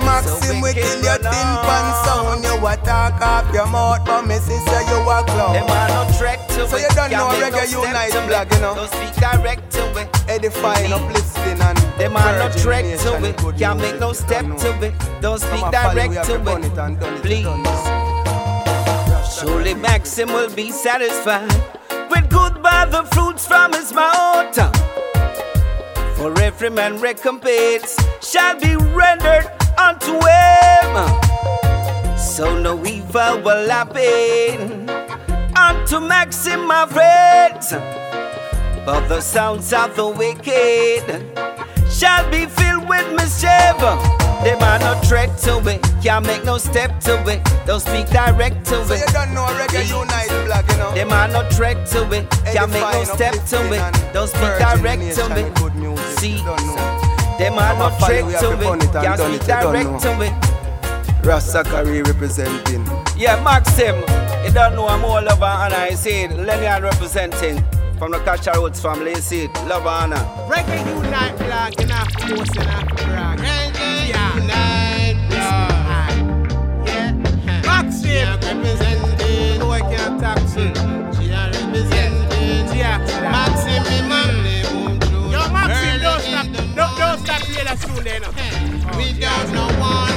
Maxim 0.00 0.60
we 0.62 0.72
kill 0.72 1.02
your 1.04 1.18
thin 1.18 1.50
pan 1.64 1.86
sound 2.04 2.44
You 2.44 2.66
a 2.66 2.76
talk 2.84 3.20
off 3.22 3.54
your 3.54 3.66
mouth 3.66 4.04
But 4.04 4.26
me 4.26 4.36
see 4.36 4.58
say 4.66 4.82
you 4.90 4.91
a 5.12 5.22
clown 5.24 5.52
Them 5.54 5.66
are 5.68 5.88
no 5.88 6.04
threat 6.12 6.48
to 6.50 6.66
So 6.68 6.76
you 6.76 6.88
don't 6.94 7.10
know 7.10 7.30
no 7.30 7.34
Reggae 7.40 7.66
step 7.66 7.84
Unite 7.86 8.14
it. 8.14 8.54
you 8.54 8.60
know 8.60 8.74
Don't 8.74 8.90
speak 8.90 9.14
direct 9.16 9.70
to 9.72 9.82
it. 10.00 10.08
Edifying, 10.28 10.92
uplifting 10.92 11.60
and 11.60 11.78
Them 11.98 12.16
are 12.16 12.38
no 12.38 12.48
Nation, 12.48 12.98
to 12.98 13.24
it. 13.28 13.36
Can't 13.58 13.78
make 13.80 13.98
no 14.00 14.12
step 14.12 14.44
to 14.44 14.84
it. 14.86 14.94
Don't 15.20 15.38
speak 15.38 15.60
Come 15.60 15.74
a 15.74 15.76
follow, 15.78 15.94
we 16.08 16.14
direct 16.14 16.26
to 16.26 16.38
to 16.38 16.40
it. 16.40 16.64
it 16.64 16.78
and 16.78 16.98
done 17.00 17.14
it, 17.14 17.22
Please. 17.22 17.46
Surely 19.38 19.74
Maxim 19.74 20.28
will 20.32 20.50
be 20.54 20.70
satisfied 20.70 21.50
with 22.10 22.28
good 22.30 22.62
by 22.62 22.84
the 22.84 23.02
fruits 23.12 23.46
from 23.46 23.72
his 23.72 23.92
mouth. 23.92 24.54
For 26.16 26.32
every 26.40 26.70
man 26.70 27.00
recompense 27.00 27.96
shall 28.20 28.58
be 28.60 28.76
rendered 28.76 29.46
unto 29.76 30.12
him. 30.12 31.08
So 32.18 32.58
no 32.60 32.84
evil 32.86 33.40
will 33.42 33.68
happen 33.68 34.86
unto 35.62 36.00
Maxim, 36.00 36.66
my 36.66 36.86
friends. 36.86 37.72
But 38.84 39.06
the 39.08 39.20
sounds 39.20 39.72
of 39.72 39.94
the 39.94 40.08
wicked 40.08 41.04
shall 41.90 42.28
be 42.30 42.46
filled 42.46 42.88
with 42.88 43.06
mischief. 43.14 43.78
They 44.42 44.54
are 44.54 44.78
no 44.80 45.00
threat 45.04 45.38
to 45.44 45.52
it, 45.68 45.80
can't 46.02 46.26
make 46.26 46.44
no 46.44 46.58
step 46.58 46.98
to 47.02 47.14
it. 47.28 47.40
Don't 47.64 47.78
speak 47.78 48.08
direct 48.08 48.64
to 48.66 48.84
So 48.84 48.94
it. 48.94 49.00
you 49.00 49.12
don't 49.12 49.32
know 49.34 49.46
Reggae 49.60 49.86
Unite 49.88 50.30
you 50.30 50.76
know 50.78 50.92
Them 50.94 51.12
are 51.12 51.28
no 51.28 51.48
threat 51.50 51.86
to 51.92 52.00
it, 52.10 52.28
can't 52.52 52.72
make 52.72 52.82
no 52.82 53.04
step 53.04 53.34
to 53.50 53.58
it. 53.72 54.12
Don't 54.12 54.28
speak 54.28 54.54
direct 54.58 55.02
to 55.16 55.24
it. 55.38 56.18
See, 56.18 56.38
you 56.38 56.44
don't 56.44 56.66
know. 56.66 56.76
them 57.38 57.54
no 57.54 57.86
a 57.86 57.90
follow, 57.90 58.06
threat 58.06 58.26
we 58.26 58.32
have 58.32 58.40
to 58.42 58.48
to 58.48 58.72
it, 58.74 58.92
can't 58.92 59.20
speak 59.20 59.46
direct 59.46 60.02
to 60.02 60.22
it. 60.22 60.61
Rasakari 61.22 62.04
representing 62.04 62.84
Yeah, 63.16 63.42
Maxim, 63.44 63.94
you 64.44 64.52
don't 64.52 64.74
know 64.74 64.88
I'm 64.88 65.04
all 65.04 65.18
over 65.18 65.44
and 65.44 65.72
I 65.72 65.94
see 65.94 66.22
it. 66.22 66.32
Lenny 66.32 66.66
I'm 66.66 66.82
representing 66.82 67.62
from 67.96 68.10
the 68.10 68.18
Catcher 68.24 68.50
Roots 68.56 68.80
family, 68.82 69.10
you 69.10 69.16
see 69.20 69.44
it. 69.44 69.54
Love 69.68 69.86
and 69.86 70.12
honor. 70.14 70.24
Reggae 70.50 70.84
Unite 71.04 71.38
blog, 71.38 71.80
you 71.80 71.86
know, 71.86 72.02
post 72.18 72.56
in 72.56 72.62
a 72.62 72.84
brag. 73.06 73.38
Reggae 73.38 74.08
Unite 74.34 75.28
blog. 75.30 75.72
Yeah. 76.84 77.60
Maxim. 77.64 78.40
representing. 78.42 79.58
No, 79.60 79.70
I 79.70 79.80
can't 79.82 80.20
talk 80.20 80.38
to. 80.54 80.72
Gia 81.22 81.52
representing. 81.54 82.76
Yeah. 82.76 82.98
Maxim, 83.30 83.82
me 83.84 83.98
man. 84.08 84.34
Yo, 85.30 85.40
Maxim, 85.52 86.00
don't 86.00 86.20
stop. 86.20 86.46
Don't, 86.74 86.98
don't 86.98 87.18
stop 87.20 87.42
playing 87.42 87.66
that 87.66 87.78
tune 87.80 88.02
there 88.02 88.18
now. 88.18 88.32
Without 88.96 89.46
no 89.52 89.64
warning. 89.78 90.11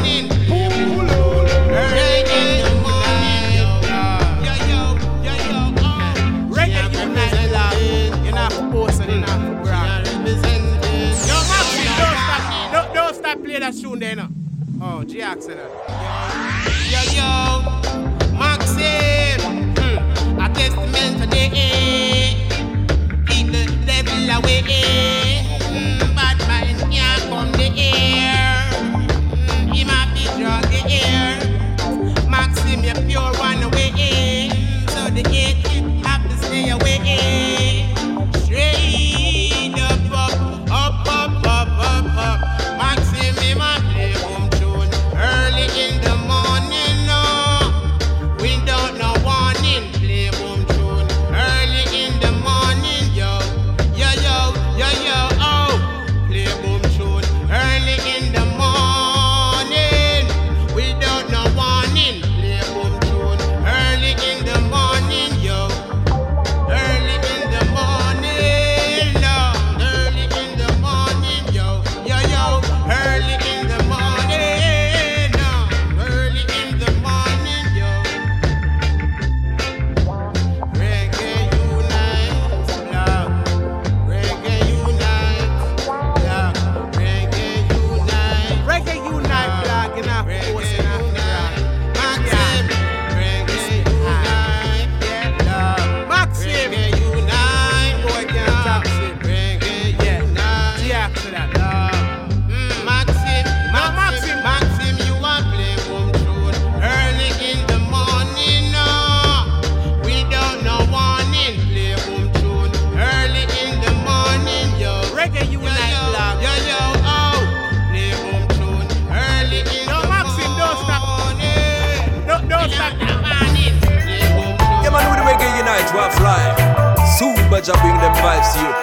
Jah 127.66 127.74
bring 127.82 127.98
them 127.98 128.14
vibes 128.22 128.54
to 128.54 128.60
you. 128.60 128.74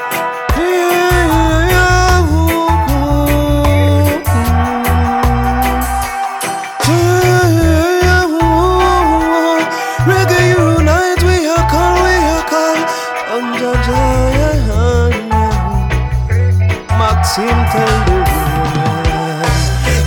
Maxim 16.98 17.58
world 17.72 18.28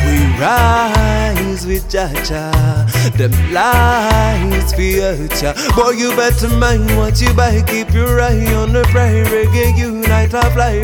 we 0.05 0.15
rise 0.38 1.65
with 1.65 1.88
Jaja. 1.88 2.85
Them 3.14 3.32
lies 3.53 4.74
future. 4.74 5.53
Boy, 5.76 5.91
you 5.91 6.16
better 6.16 6.49
mind 6.49 6.97
what 6.97 7.22
you 7.22 7.34
buy. 7.34 7.62
Keep 7.68 7.93
your 7.93 8.20
eye 8.20 8.53
on 8.56 8.74
the 8.74 8.84
prize. 8.91 9.28
Reggae 9.28 9.78
unite, 9.78 10.34
I 10.34 10.49
fly. 10.51 10.82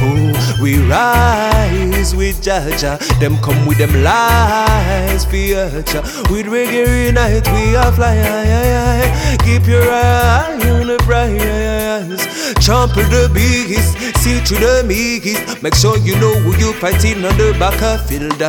Oh, 0.00 0.27
we 0.60 0.78
rise 0.88 2.14
with 2.14 2.40
Jaja. 2.42 2.98
Them 3.20 3.36
come 3.38 3.66
with 3.66 3.78
them 3.78 4.02
lies 4.02 5.24
future. 5.24 6.02
With 6.30 6.46
reggae 6.46 7.06
unite, 7.06 7.46
we 7.52 7.76
are 7.76 7.92
fly. 7.92 9.38
Keep 9.44 9.66
your 9.66 9.82
eye 9.82 10.58
on 10.70 10.86
the 10.86 10.98
prize. 10.98 12.26
Trample 12.64 13.02
the 13.04 13.30
beast, 13.32 13.96
see 14.20 14.40
through 14.40 14.58
the 14.58 14.84
meekest. 14.86 15.62
Make 15.62 15.74
sure 15.74 15.96
you 15.98 16.14
know 16.16 16.34
who 16.40 16.56
you 16.56 16.72
fighting 16.74 17.24
on 17.24 17.36
the 17.36 17.54
back 17.58 17.80
of 17.82 18.06
field. 18.06 18.40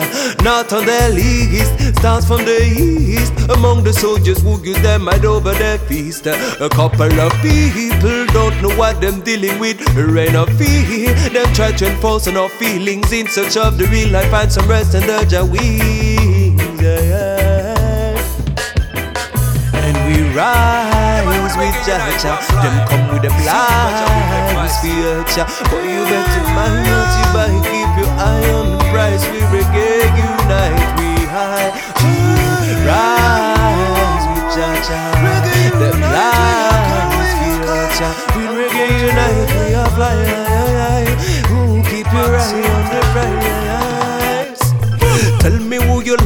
Not 0.43 0.72
on 0.74 0.86
the 0.86 1.12
least. 1.14 1.97
Starts 1.99 2.26
from 2.26 2.45
the 2.45 2.60
east. 2.64 3.34
Among 3.49 3.84
the 3.84 3.93
soldiers 3.93 4.41
who 4.41 4.62
use 4.64 4.82
them 4.82 5.03
might 5.05 5.26
over 5.26 5.53
their 5.53 5.78
feast. 5.80 6.28
A 6.28 6.70
couple 6.70 7.20
of 7.20 7.34
people 7.41 8.26
don't 8.28 8.62
know 8.62 8.74
what 8.78 9.01
them 9.01 9.22
dealing 9.22 9.60
with. 9.60 9.80
Rain 9.95 10.36
of 10.36 10.49
fear. 10.57 11.14
Them 11.30 11.53
try 11.53 11.72
to 11.72 11.89
enforce 12.00 12.30
on 12.30 12.38
our 12.38 12.47
feelings 12.47 13.12
in 13.12 13.28
search 13.28 13.58
of 13.58 13.78
the 13.78 13.86
real 13.88 14.08
life. 14.10 14.32
Find 14.32 14.50
some 14.50 14.66
rest 14.70 14.95
in 14.95 15.02
the 15.02 15.20
Jawings. 15.28 16.82
Yeah, 16.82 17.02
yeah. 17.12 18.16
And 19.74 19.97
we 20.08 20.24
rise 20.34 21.58
with 21.58 21.76
Jaja. 21.84 22.39
Them 22.64 22.88
come 22.88 23.12
with 23.12 23.22
them 23.22 23.36
lies 23.43 24.80
future. 24.80 25.45
But 25.68 25.84
you 25.84 26.02
better 26.08 26.45
mind 26.56 26.88
what 26.88 27.12
you 27.20 27.28
buy. 27.36 27.52
Keep 27.68 27.91
your 28.00 28.12
eye 28.16 28.47
on 28.54 28.78
the 28.78 28.84
price. 28.93 29.24
We 29.32 29.39
reggae 29.52 30.08
unite. 30.24 30.80
We 31.00 31.26
high. 31.28 31.70
We 32.00 32.88
rise 32.88 33.18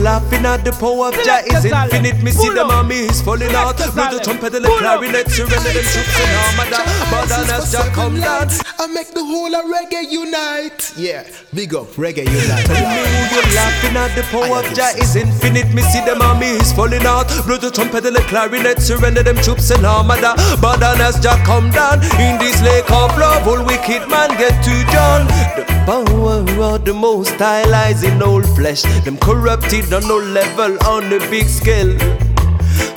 laughing 0.04 0.46
at. 0.46 0.64
The 0.64 0.72
power 0.74 1.08
of 1.08 1.16
Jah 1.24 1.42
is 1.48 1.66
infinite. 1.66 2.22
Me 2.22 2.32
see 2.32 2.50
them 2.50 2.70
armies 2.70 3.22
falling 3.22 3.54
out. 3.56 3.78
Blow 3.78 4.12
the 4.12 4.20
trumpet 4.24 4.54
and 4.54 4.66
the 4.66 4.70
clarinet. 4.78 5.32
Surrender 5.32 5.72
them 5.72 5.84
troops 5.84 6.20
and 6.20 6.36
armada. 6.44 6.80
But 7.10 7.32
as 7.32 7.72
Jah 7.72 7.90
come 7.94 8.20
down. 8.20 8.63
I 8.84 8.88
make 8.88 9.14
the 9.14 9.24
whole 9.24 9.56
of 9.56 9.64
reggae 9.72 10.12
unite. 10.12 10.92
Yeah, 10.98 11.24
big 11.54 11.74
up 11.74 11.88
reggae 11.96 12.28
unite. 12.28 12.66
Tell 12.68 12.84
me 12.84 13.00
who 13.00 13.20
you 13.32 13.42
laughing 13.56 13.96
at. 13.96 14.12
The 14.14 14.24
power 14.24 14.60
of 14.60 14.68
Jah 14.76 14.92
is 15.00 15.16
infinite. 15.16 15.74
Me 15.74 15.82
see 15.84 16.02
them 16.04 16.22
armies 16.22 16.74
falling 16.74 17.06
out. 17.06 17.30
Blow 17.48 17.56
the 17.56 17.72
trumpet 17.72 18.06
and 18.06 18.14
the 18.14 18.22
clarinet. 18.24 18.82
Surrender 18.82 19.24
them 19.24 19.38
troops 19.38 19.72
and 19.72 19.86
armada. 19.86 20.36
But 20.60 20.82
then 20.82 21.00
as 21.00 21.18
Jah 21.22 21.42
come 21.46 21.72
down. 21.72 22.04
In 22.20 22.38
this 22.40 22.62
lake 22.62 22.92
of 22.92 23.18
love, 23.18 23.48
all 23.48 23.64
wicked 23.64 24.10
man 24.10 24.36
get 24.36 24.62
to 24.68 24.84
John. 24.92 25.28
The 25.56 25.64
power 25.88 26.44
of 26.76 26.84
the 26.84 26.94
most 26.94 27.36
high 27.40 27.64
lies 27.64 28.04
in 28.04 28.22
old 28.22 28.46
flesh. 28.54 28.82
Them 29.06 29.16
corrupted 29.16 29.94
on 29.94 30.06
no 30.10 30.18
level 30.18 30.78
on 30.84 31.08
the 31.10 31.20
big 31.32 31.48
scale. 31.48 31.96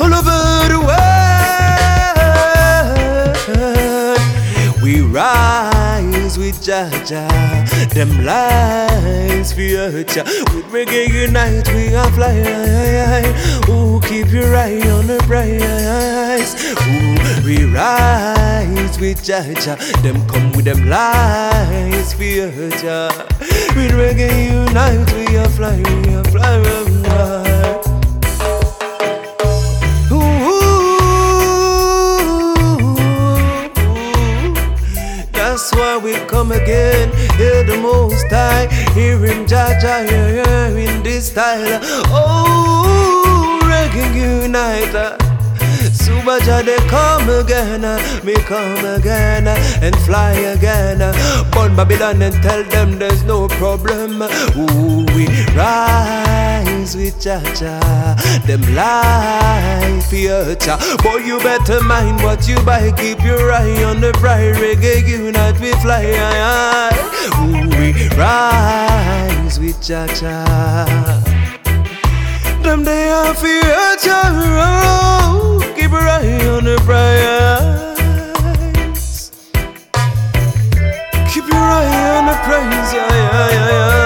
All 0.02 0.12
over 0.12 0.66
the 0.66 0.80
world, 0.82 1.06
we 4.86 5.00
rise 5.00 6.38
with 6.38 6.62
Jaja. 6.62 7.26
Them 7.92 8.24
lies 8.24 9.52
future. 9.52 10.22
With 10.54 10.66
reggae 10.70 11.08
unite, 11.12 11.68
we 11.74 11.92
are 11.92 12.10
fly. 12.12 13.24
Ooh, 13.68 14.00
keep 14.02 14.30
your 14.30 14.54
eye 14.54 14.80
on 14.88 15.08
the 15.08 15.18
prize. 15.26 16.54
Ooh, 16.86 17.44
we 17.44 17.64
rise 17.64 18.96
with 19.00 19.18
Jaja. 19.26 19.74
Them 20.04 20.24
come 20.28 20.52
with 20.52 20.66
them 20.66 20.88
lies 20.88 22.14
future. 22.14 23.10
With 23.74 23.90
reggae 23.90 24.52
unite, 24.52 25.12
we 25.14 25.36
are 25.36 25.48
fly, 25.48 25.78
we 25.78 26.14
are 26.14 26.24
fly. 26.24 26.58
We 26.60 26.68
are 26.68 26.84
fly. 27.02 27.45
Come 36.46 36.62
again. 36.62 37.10
Hear 37.36 37.64
the 37.64 37.76
most 37.76 38.26
high. 38.30 38.66
Hear 38.94 39.18
him 39.18 39.46
Jaja, 39.46 40.08
hear 40.08 40.44
him 40.44 40.76
in 40.76 41.02
this 41.02 41.28
style. 41.30 41.80
Oh, 42.08 43.58
reggae 43.62 44.42
unite. 44.42 45.18
Subaja 46.02 46.64
they 46.64 46.76
come 46.88 47.28
again, 47.30 47.82
me 48.24 48.34
come 48.34 48.84
again 48.84 49.48
and 49.82 49.96
fly 50.04 50.32
again. 50.32 50.98
Burn 51.52 51.74
Babylon 51.74 52.22
and 52.22 52.34
tell 52.42 52.62
them 52.64 52.98
there's 52.98 53.24
no 53.24 53.48
problem. 53.48 54.22
Ooh, 54.22 55.04
we 55.14 55.26
rise 55.54 56.75
with 56.94 57.18
Jaja, 57.18 57.80
them 58.46 58.62
life 58.74 60.06
future. 60.08 60.76
Boy, 61.02 61.16
you 61.24 61.38
better 61.40 61.82
mind 61.82 62.22
what 62.22 62.46
you 62.46 62.62
buy. 62.62 62.92
Keep 62.92 63.24
your 63.24 63.50
eye 63.50 63.82
on 63.82 64.00
the 64.00 64.12
bright 64.20 64.54
reggae 64.54 65.08
unite. 65.08 65.58
We 65.58 65.72
fly. 65.82 66.04
Ooh, 67.40 67.68
we 67.78 67.92
rise 68.16 69.58
with 69.58 69.80
Jaja. 69.80 70.44
Them 72.62 72.84
they 72.84 73.08
are 73.08 73.34
future. 73.34 74.30
Oh, 74.62 75.60
keep 75.74 75.90
your 75.90 76.00
eye 76.00 76.46
on 76.46 76.64
the 76.64 76.76
prize. 76.84 77.22
Keep 81.32 81.48
your 81.48 81.56
eye 81.56 82.18
on 82.18 82.26
the 82.26 82.34
prize. 82.44 82.92
Yeah, 82.92 83.08
yeah, 83.08 83.50
yeah, 83.50 83.70
yeah. 83.70 84.05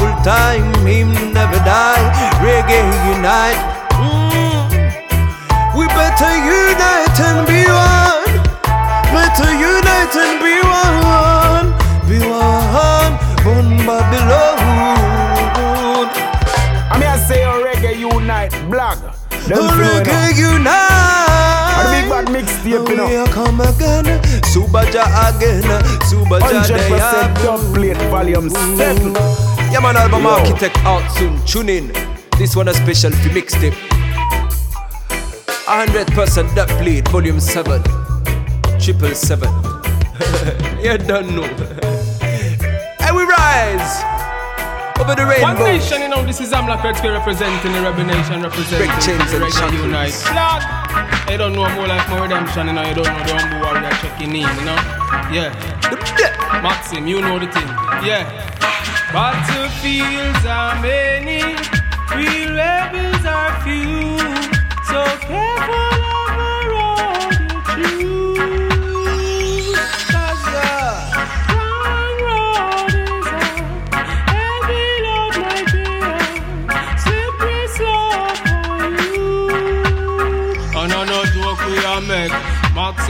Full 0.00 0.16
time. 0.24 0.64
Him 0.86 1.12
never 1.36 1.60
die. 1.68 2.04
Reggae 2.40 2.80
unite. 3.14 3.60
Mm. 4.00 4.64
We 5.76 5.84
better 5.92 6.32
unite 6.40 7.20
and 7.28 7.40
be 7.46 7.60
one. 7.68 8.32
Better 9.14 9.50
unite 9.52 10.16
and 10.24 10.36
be 10.40 10.56
one. 10.64 11.68
Be 12.08 12.18
one. 12.26 13.12
Born 13.44 13.68
Babylon. 13.86 14.56
I 16.92 16.94
mean, 16.98 17.08
I 17.08 17.16
say, 17.28 17.44
oh, 17.44 17.62
reggae 17.64 17.92
unite, 17.98 18.52
blog. 18.70 18.98
Them 19.48 19.58
Oh, 19.60 19.70
reggae 19.78 20.36
unite. 20.36 21.76
And 21.80 21.88
big 21.94 22.06
bad 22.10 22.26
mixtape, 22.34 22.88
you 22.88 22.96
know. 22.96 23.06
here 23.06 23.26
come 23.26 23.60
again. 23.60 24.04
Subaja 24.52 25.04
again. 25.28 25.62
Subaja 26.08 26.62
100% 26.64 27.42
dub 27.42 27.60
plate, 27.74 27.96
volume 28.10 28.50
7. 28.50 29.59
Yeah, 29.70 29.78
man, 29.80 29.96
album 29.96 30.22
Yo. 30.22 30.30
architect 30.30 30.76
out 30.78 31.08
soon. 31.12 31.40
Tune 31.46 31.68
in. 31.68 31.92
This 32.38 32.56
one 32.56 32.66
a 32.66 32.74
special 32.74 33.12
for 33.12 33.28
mixtape. 33.28 33.76
100% 35.70 36.54
dub 36.56 36.68
plate, 36.80 37.06
volume 37.08 37.38
7. 37.38 37.80
Triple 38.80 39.14
seven. 39.14 39.48
you 40.82 40.98
don't 40.98 41.36
know. 41.36 41.44
and 42.98 43.14
we 43.14 43.22
rise 43.22 44.02
over 44.98 45.14
the 45.14 45.24
rainbow. 45.24 45.42
One 45.42 45.56
rainbow. 45.56 45.66
nation, 45.66 46.02
you 46.02 46.08
know, 46.08 46.24
this 46.24 46.40
is 46.40 46.50
Amla 46.50 46.78
Kretzky 46.78 47.12
representing 47.12 47.72
the 47.72 47.80
Rebel 47.80 48.04
Nation, 48.04 48.42
representing 48.42 48.88
Break 48.88 49.00
chains 49.00 49.30
the 49.30 49.36
and 49.36 49.44
Reggae 49.44 49.52
shackles. 49.54 49.82
Unite. 49.86 50.18
Lord, 50.34 51.30
you 51.30 51.38
don't 51.38 51.52
know 51.52 51.68
more 51.76 51.86
like 51.86 52.08
more 52.10 52.22
redemption, 52.22 52.66
you 52.66 52.72
know, 52.72 52.82
you 52.88 52.94
don't 52.94 53.06
know 53.06 53.24
the 53.24 53.38
humble 53.38 53.60
warrior 53.68 53.90
checking 54.02 54.34
in, 54.34 54.50
you 54.58 54.64
know? 54.66 54.80
Yeah. 55.30 55.54
Maxim, 56.60 57.06
you 57.06 57.20
know 57.20 57.38
the 57.38 57.46
thing. 57.46 57.68
Yeah. 58.02 58.26
Battlefields 59.12 60.46
are 60.46 60.80
many, 60.80 61.42
real 62.14 62.54
rebels 62.54 63.24
are 63.26 63.60
few. 63.64 64.16
So 64.86 65.04
careful 65.26 65.99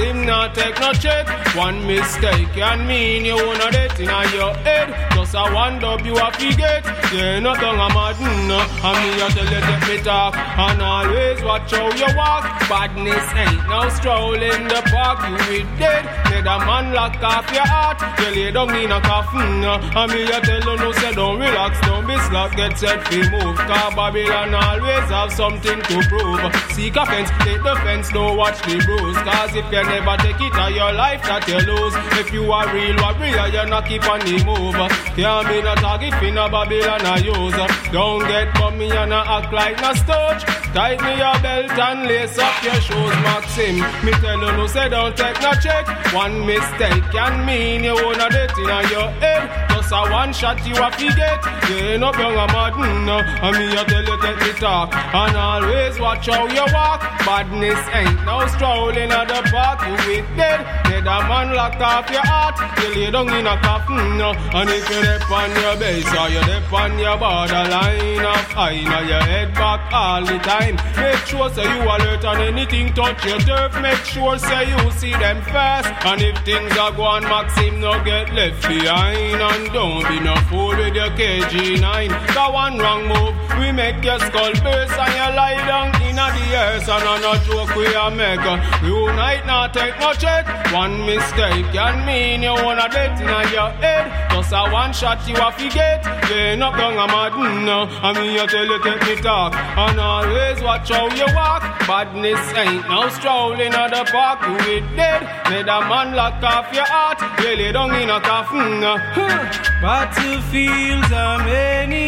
Maxim 0.01 0.25
not 0.25 0.55
take 0.55 0.81
no 0.81 0.93
check. 0.93 1.27
One 1.55 1.87
mistake 1.87 2.49
can 2.55 2.87
mean 2.87 3.25
you 3.25 3.35
wanna 3.35 3.71
debt 3.71 3.99
in 4.01 4.07
your 4.07 4.55
head. 4.65 4.89
Just 5.15 5.35
a 5.35 5.53
one 5.53 5.79
dub 5.79 6.07
you 6.07 6.17
forget. 6.17 6.85
Yeah, 7.13 7.41
no 7.41 7.55
tongue 7.55 7.79
a 7.79 7.89
madden. 7.93 8.51
And 8.51 8.99
me 9.03 9.21
a 9.21 9.29
tell 9.29 9.45
you 9.45 9.61
take 9.61 9.89
me 9.89 10.03
talk. 10.03 10.35
And 10.37 10.81
always 10.81 11.43
watch 11.43 11.73
how 11.73 11.93
you 11.93 12.17
walk. 12.17 12.45
Badness 12.69 13.29
ain't 13.37 13.69
no 13.69 13.89
stroll 13.91 14.35
in 14.35 14.69
the 14.69 14.81
park. 14.91 15.19
You 15.29 15.37
with 15.53 15.79
dead. 15.79 16.05
Let 16.31 16.47
a 16.47 16.65
man 16.65 16.95
lock 16.95 17.23
off 17.23 17.53
your 17.53 17.67
heart. 17.67 17.99
Tell 18.17 18.35
you 18.35 18.53
down 18.53 18.75
in 18.77 18.93
a 18.93 19.01
coffin. 19.03 19.65
And 19.65 20.13
me 20.13 20.23
a 20.25 20.41
tell 20.41 20.61
you 20.61 20.77
no 20.77 20.93
say 20.93 21.13
don't 21.13 21.39
relax, 21.39 21.79
don't 21.87 22.07
be 22.07 22.17
slack. 22.29 22.57
Get 22.57 22.79
set 22.79 23.07
fi 23.09 23.19
move. 23.31 23.57
Cause 23.57 23.95
Babylon 23.95 24.55
always 24.55 25.11
have 25.11 25.33
something 25.33 25.83
to 25.83 25.97
prove. 26.09 26.41
Seek 26.73 26.97
offense, 26.97 27.29
take 27.45 27.63
the 27.63 27.75
fence, 27.85 28.09
don't 28.11 28.37
watch 28.37 28.59
the 28.63 28.79
bruise. 28.87 29.19
Cause 29.29 29.55
if 29.55 29.67
you 29.71 29.90
never 29.91 30.17
take 30.23 30.41
it 30.41 30.55
on 30.55 30.75
your 30.75 30.93
life 30.93 31.23
that 31.25 31.47
you 31.49 31.59
lose. 31.67 31.95
If 32.23 32.33
you 32.33 32.51
are 32.53 32.67
real 32.73 32.97
warrior, 33.03 33.47
you 33.51 33.65
not 33.69 33.87
keep 33.87 34.05
on 34.09 34.21
the 34.21 34.39
move. 34.47 34.79
Can't 35.19 35.49
be 35.49 35.63
no 35.63 35.75
target 35.75 36.15
for 36.15 36.31
no 36.31 36.49
Babylon 36.49 37.03
I 37.05 37.19
use. 37.19 37.59
Don't 37.93 38.23
get 38.27 38.55
bummy 38.55 38.91
and 38.91 39.13
a 39.13 39.21
act 39.37 39.53
like 39.53 39.77
no 39.83 39.93
stooge. 39.95 40.43
Tighten 40.75 41.19
your 41.19 41.37
belt 41.43 41.79
and 41.79 42.07
lace 42.07 42.39
up 42.39 42.57
your 42.63 42.81
shoes, 42.81 43.17
Maxim. 43.27 43.77
Me 44.05 44.13
tell 44.23 44.39
you 44.39 44.53
no 44.57 44.67
say 44.67 44.89
don't 44.89 45.17
take 45.17 45.41
no 45.43 45.53
check. 45.65 45.85
One 46.15 46.47
mistake 46.47 47.05
can 47.11 47.45
mean 47.45 47.85
you 47.85 47.95
wanna 47.95 48.29
debt 48.31 48.57
in 48.59 48.91
your 48.95 49.11
head. 49.23 49.70
A 49.93 50.09
one 50.09 50.33
shot 50.33 50.65
you 50.65 50.75
a 50.75 50.91
forget. 50.93 51.43
You 51.69 51.75
ain't 51.75 52.05
up 52.05 52.17
young 52.17 52.35
a 52.35 52.47
madden. 52.55 53.07
Mm, 53.07 53.43
and 53.43 53.57
me 53.59 53.75
a 53.75 53.85
tell 53.85 54.05
you 54.05 54.17
take 54.23 54.39
me 54.39 54.53
talk. 54.61 54.95
And 54.95 55.37
always 55.37 55.99
watch 55.99 56.27
how 56.29 56.47
you 56.47 56.63
walk. 56.73 57.03
Badness 57.27 57.83
ain't 57.93 58.25
no 58.25 58.47
strolling 58.55 59.11
at 59.11 59.27
the 59.27 59.43
park. 59.51 59.83
You 59.83 59.95
with 60.07 60.37
dead. 60.37 60.63
Dead 60.87 61.07
a 61.07 61.19
man 61.27 61.55
lock 61.55 61.81
off 61.81 62.09
your 62.09 62.25
heart. 62.25 62.55
Till 62.79 62.95
you 62.95 63.07
lay 63.07 63.11
down 63.11 63.35
in 63.35 63.47
a 63.47 63.57
coffin. 63.63 63.97
Mm, 63.97 64.55
and 64.55 64.71
if 64.71 64.89
you 64.91 65.03
dip 65.03 65.31
on 65.31 65.51
your 65.59 65.77
base 65.77 66.13
or 66.15 66.29
you 66.29 66.43
dip 66.45 66.73
on 66.73 66.99
your 66.99 67.19
borderline 67.19 68.25
of 68.25 68.47
high, 68.55 68.85
now 68.85 69.01
your 69.01 69.23
head 69.23 69.53
back 69.55 69.93
all 69.93 70.25
the 70.25 70.39
time. 70.39 70.77
Make 70.97 71.27
sure 71.27 71.51
say 71.51 71.67
you 71.67 71.83
alert 71.83 72.25
on 72.25 72.39
anything 72.41 72.95
touch 72.95 73.25
your 73.25 73.41
turf. 73.41 73.75
Make 73.83 74.05
sure 74.05 74.39
say 74.39 74.71
you 74.71 74.91
see 74.93 75.13
them 75.13 75.43
first. 75.43 75.91
And 76.07 76.23
if 76.23 76.39
things 76.45 76.77
are 76.79 76.93
going, 76.93 77.25
Maxim 77.25 77.81
no 77.81 77.93
get 78.05 78.33
left 78.33 78.63
behind. 78.69 79.41
And 79.41 79.80
don't 79.81 80.07
be 80.11 80.21
no 80.21 80.37
fool 80.49 80.77
with 80.77 80.95
your 80.95 81.09
KG9. 81.17 82.09
Got 82.35 82.53
one 82.53 82.77
wrong 82.77 83.09
move, 83.09 83.35
we 83.59 83.73
make 83.73 84.05
your 84.05 84.19
skull 84.19 84.53
burst 84.61 84.93
and 85.05 85.15
you 85.19 85.29
lie 85.41 85.57
down 85.71 85.89
in 86.03 86.17
the 86.17 86.47
earth. 86.65 86.87
And 86.87 87.05
on 87.13 87.25
a 87.25 87.33
joke 87.47 87.75
we 87.75 87.87
are 87.95 88.11
make. 88.11 88.45
Unite 88.85 89.47
not 89.47 89.73
take 89.73 89.99
no 89.99 90.13
check. 90.13 90.45
One 90.73 91.07
mistake 91.07 91.65
can 91.73 92.05
mean 92.05 92.43
you 92.43 92.53
wanna 92.53 92.89
debt 92.91 93.19
in 93.23 93.53
your 93.57 93.71
head. 93.81 94.05
Just 94.31 94.53
a 94.53 94.69
one 94.71 94.93
shot 94.93 95.27
you 95.27 95.37
a 95.37 95.51
forget. 95.53 96.05
Ain't 96.31 96.63
up 96.63 96.77
down 96.77 96.99
a 97.05 97.07
madden. 97.07 97.69
I 97.69 98.13
mean 98.13 98.35
you 98.35 98.47
tell 98.47 98.67
you 98.67 98.83
take 98.85 99.03
me 99.09 99.17
talk. 99.23 99.55
And 99.55 99.99
always 99.99 100.61
watch 100.63 100.91
how 100.91 101.09
you 101.09 101.29
walk. 101.35 101.63
Badness 101.87 102.45
ain't 102.63 102.87
no 102.89 103.09
strolling 103.17 103.73
at 103.73 103.91
the 103.95 104.05
park. 104.13 104.41
You 104.67 104.81
dead. 104.97 105.23
Made 105.49 105.69
a 105.69 105.81
man 105.89 106.15
lock 106.15 106.43
off 106.43 106.69
your 106.75 106.85
heart. 106.85 107.21
You 107.41 107.57
lay 107.57 107.73
down 107.73 107.95
in 107.95 108.11
a 108.11 108.21
coffin. 108.21 109.60
Battlefields 109.83 111.11
are 111.13 111.39
many, 111.39 112.07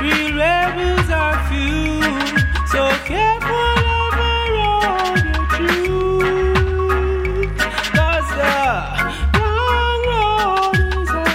real 0.00 0.34
rebels 0.36 1.10
are 1.10 1.38
few. 1.48 2.02
So 2.72 2.82
careful 3.04 3.78
of 4.00 4.10
the 4.20 4.36
road 4.56 5.20
you 5.28 5.40
choose. 5.56 7.50
'Cause 7.94 8.30
the 8.40 8.58
long 9.38 10.00
road 10.12 10.78
is 11.00 11.10
a 11.10 11.26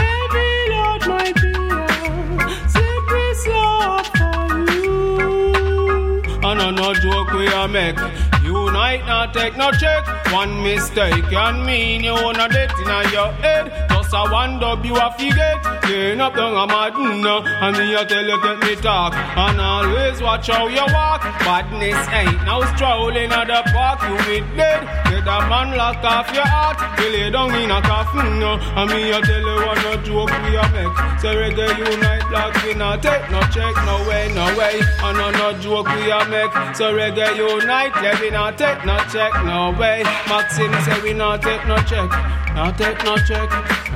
heavy 0.00 0.52
load 0.72 1.02
might 1.12 1.36
be 1.42 1.54
a 1.70 2.48
slippery 2.72 3.32
slope 3.44 4.08
for 4.16 4.42
you. 4.72 6.22
Oh, 6.42 6.50
and 6.50 6.60
on 6.60 6.74
no 6.74 6.94
joke 6.94 7.30
we 7.32 7.46
a 7.48 7.68
make. 7.68 8.00
Unite 8.42 9.04
not 9.06 9.34
take 9.34 9.56
no 9.56 9.70
check. 9.72 10.02
One 10.32 10.62
mistake 10.62 11.24
can 11.30 11.64
mean 11.66 12.02
you 12.02 12.14
wanna 12.14 12.48
debt 12.48 12.72
in 12.78 13.12
your 13.12 13.32
head. 13.42 13.89
Just 14.10 14.26
a 14.26 14.32
one 14.32 14.58
dub 14.58 14.84
you 14.84 14.96
a 14.96 15.06
forget. 15.12 15.62
Ain't 15.86 16.20
up 16.20 16.34
down 16.34 16.58
a 16.58 16.66
madden. 16.66 17.24
And 17.24 17.78
me 17.78 17.94
a 17.94 18.04
tell 18.04 18.26
you 18.26 18.42
get 18.42 18.58
me 18.58 18.74
talk. 18.74 19.14
And 19.14 19.60
always 19.60 20.20
watch 20.20 20.48
how 20.48 20.66
you 20.66 20.82
walk. 20.90 21.22
Badness 21.46 22.08
ain't 22.10 22.42
no 22.42 22.58
strolling 22.74 23.30
at 23.30 23.46
the 23.46 23.62
park. 23.70 24.02
You 24.02 24.18
with 24.26 24.56
dead. 24.56 24.82
Let 25.14 25.30
a 25.30 25.46
man 25.46 25.76
lock 25.78 26.02
off 26.02 26.26
your 26.34 26.42
heart. 26.42 26.82
You 26.98 27.10
lay 27.12 27.30
down 27.30 27.54
in 27.54 27.70
a 27.70 27.80
coffin. 27.82 28.42
And 28.42 28.90
me 28.90 29.12
a 29.14 29.20
tell 29.22 29.46
you 29.46 29.56
what 29.62 29.78
no 29.78 29.94
joke 30.02 30.34
we 30.42 30.58
a 30.58 30.66
make. 30.74 30.96
Say 31.22 31.30
reggae 31.30 31.70
unite 31.78 32.26
black 32.30 32.64
we 32.64 32.74
not 32.74 33.02
take 33.04 33.30
no 33.30 33.40
check. 33.54 33.74
No 33.86 33.94
way, 34.10 34.26
no 34.34 34.46
way. 34.58 34.80
And 35.06 35.18
on 35.22 35.32
no 35.38 35.54
joke 35.62 35.86
we 35.86 36.10
a 36.10 36.18
make. 36.26 36.50
So 36.74 36.90
reggae 36.98 37.38
unite. 37.38 37.94
Yeah, 38.02 38.20
we 38.20 38.30
not 38.30 38.58
take 38.58 38.84
no 38.84 38.98
check. 39.06 39.30
No 39.46 39.70
way. 39.78 40.02
Maxim 40.26 40.74
say 40.82 41.00
we 41.00 41.12
not 41.12 41.42
take 41.42 41.64
no 41.68 41.76
check. 41.86 42.10
Not 42.58 42.76
take 42.76 42.98
no 43.04 43.16
check. 43.18 43.48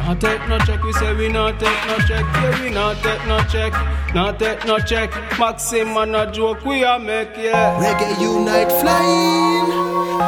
Not 0.05 0.21
take 0.21 0.49
no 0.49 0.59
check. 0.59 0.83
We 0.83 0.93
say 0.93 1.15
we 1.15 1.29
not 1.29 1.59
take 1.59 1.81
no 1.89 1.97
check. 2.07 2.25
Yeah, 2.37 2.63
we 2.63 2.71
not 2.71 2.97
take 3.03 3.27
no 3.27 3.39
check. 3.49 3.73
Not 4.15 4.39
take 4.39 4.65
no 4.67 4.79
check. 4.79 5.11
Maxim 5.39 5.97
and 5.97 6.15
a 6.15 6.31
joke 6.31 6.65
we 6.65 6.85
a 6.85 6.99
make. 6.99 7.35
Yeah. 7.37 7.81
Reggae 7.81 8.21
unite 8.21 8.71
flying. 8.81 9.69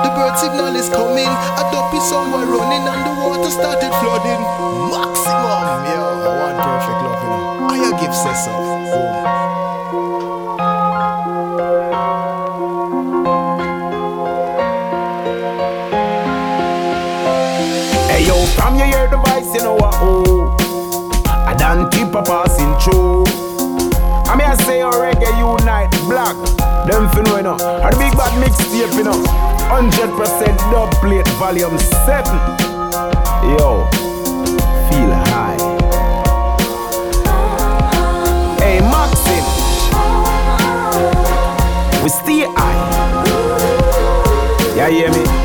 The 0.03 0.11
bird 0.17 0.39
signal 0.39 0.75
is 0.77 0.89
coming. 0.89 1.29
A 1.29 1.63
duppy 1.71 2.01
somewhere 2.01 2.47
running 2.47 2.89
and 2.89 3.03
the 3.05 3.15
water 3.21 3.51
started 3.51 3.93
flooding. 4.01 4.43
Maximum, 4.91 5.85
yeah. 5.85 6.25
One 6.47 6.57
perfect 6.57 7.01
love, 7.05 7.23
you 7.23 7.29
know. 7.29 7.95
I 7.95 8.01
give 8.01 8.15
say 8.15 8.35
so. 8.35 9.06
A 22.17 22.23
passing 22.23 22.73
through. 22.81 23.25
I 24.27 24.37
mean, 24.37 24.49
I 24.49 24.57
say, 24.65 24.83
oh, 24.83 24.91
reggae 24.91 25.29
unite, 25.37 25.91
black. 26.09 26.37
Them 26.89 27.11
fin 27.11 27.25
we 27.35 27.43
know. 27.43 27.57
A 27.57 27.91
the 27.91 27.97
big 27.99 28.17
bad 28.17 28.33
mixtape, 28.41 28.95
you 28.97 29.05
know. 29.05 29.23
100% 29.69 30.57
dub 30.71 30.91
plate, 31.03 31.29
volume 31.37 31.79
7. 31.79 32.25
Yo, 33.53 33.85
feel 34.89 35.13
high. 35.29 35.59
Hey, 38.61 38.81
Maxim. 38.81 39.45
We 42.03 42.09
stay 42.09 42.47
high. 42.57 42.79
Yeah, 44.77 44.89
hear 44.89 45.11
me? 45.11 45.36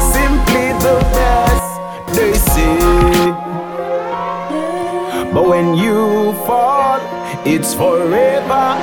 Forever. 7.73 8.75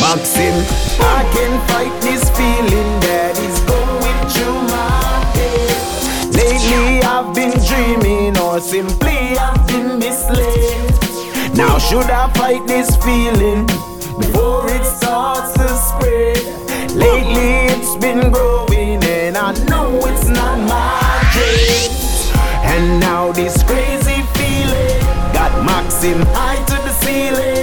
Maxim, 0.00 0.54
I 1.00 1.22
can 1.34 1.52
fight 1.68 1.94
this 2.00 2.28
feeling 2.30 2.90
that 3.00 3.34
is 3.38 3.58
going 3.66 4.20
through 4.32 4.60
my 4.68 5.24
head. 5.36 6.34
Lately 6.34 7.02
I've 7.02 7.34
been 7.34 7.54
dreaming, 7.68 8.36
or 8.38 8.60
simply 8.60 9.36
I've 9.38 9.66
been 9.66 9.98
misled. 9.98 11.56
Now 11.56 11.78
should 11.78 12.10
I 12.10 12.30
fight 12.34 12.66
this 12.66 12.96
feeling 12.96 13.66
before 14.18 14.68
it 14.70 14.84
starts 14.84 15.52
to 15.54 15.68
spread? 15.68 16.38
Lately 16.94 17.72
it's 17.74 17.96
been 17.96 18.30
growing, 18.30 19.02
and 19.04 19.36
I 19.36 19.52
know 19.68 19.98
it's 20.06 20.28
not 20.28 20.58
my 20.68 21.20
dream. 21.32 21.90
And 22.64 23.00
now 23.00 23.32
this 23.32 23.62
crazy 23.62 24.22
feeling 24.34 25.00
got 25.32 25.52
Maxim 25.64 26.20
high 26.34 26.62
to 26.66 26.76
the 26.86 26.92
ceiling. 27.04 27.53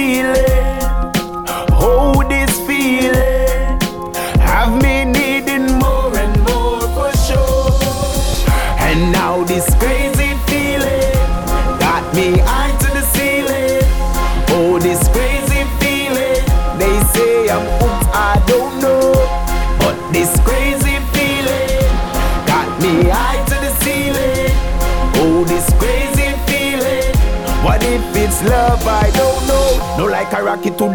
Feeling, 0.00 0.59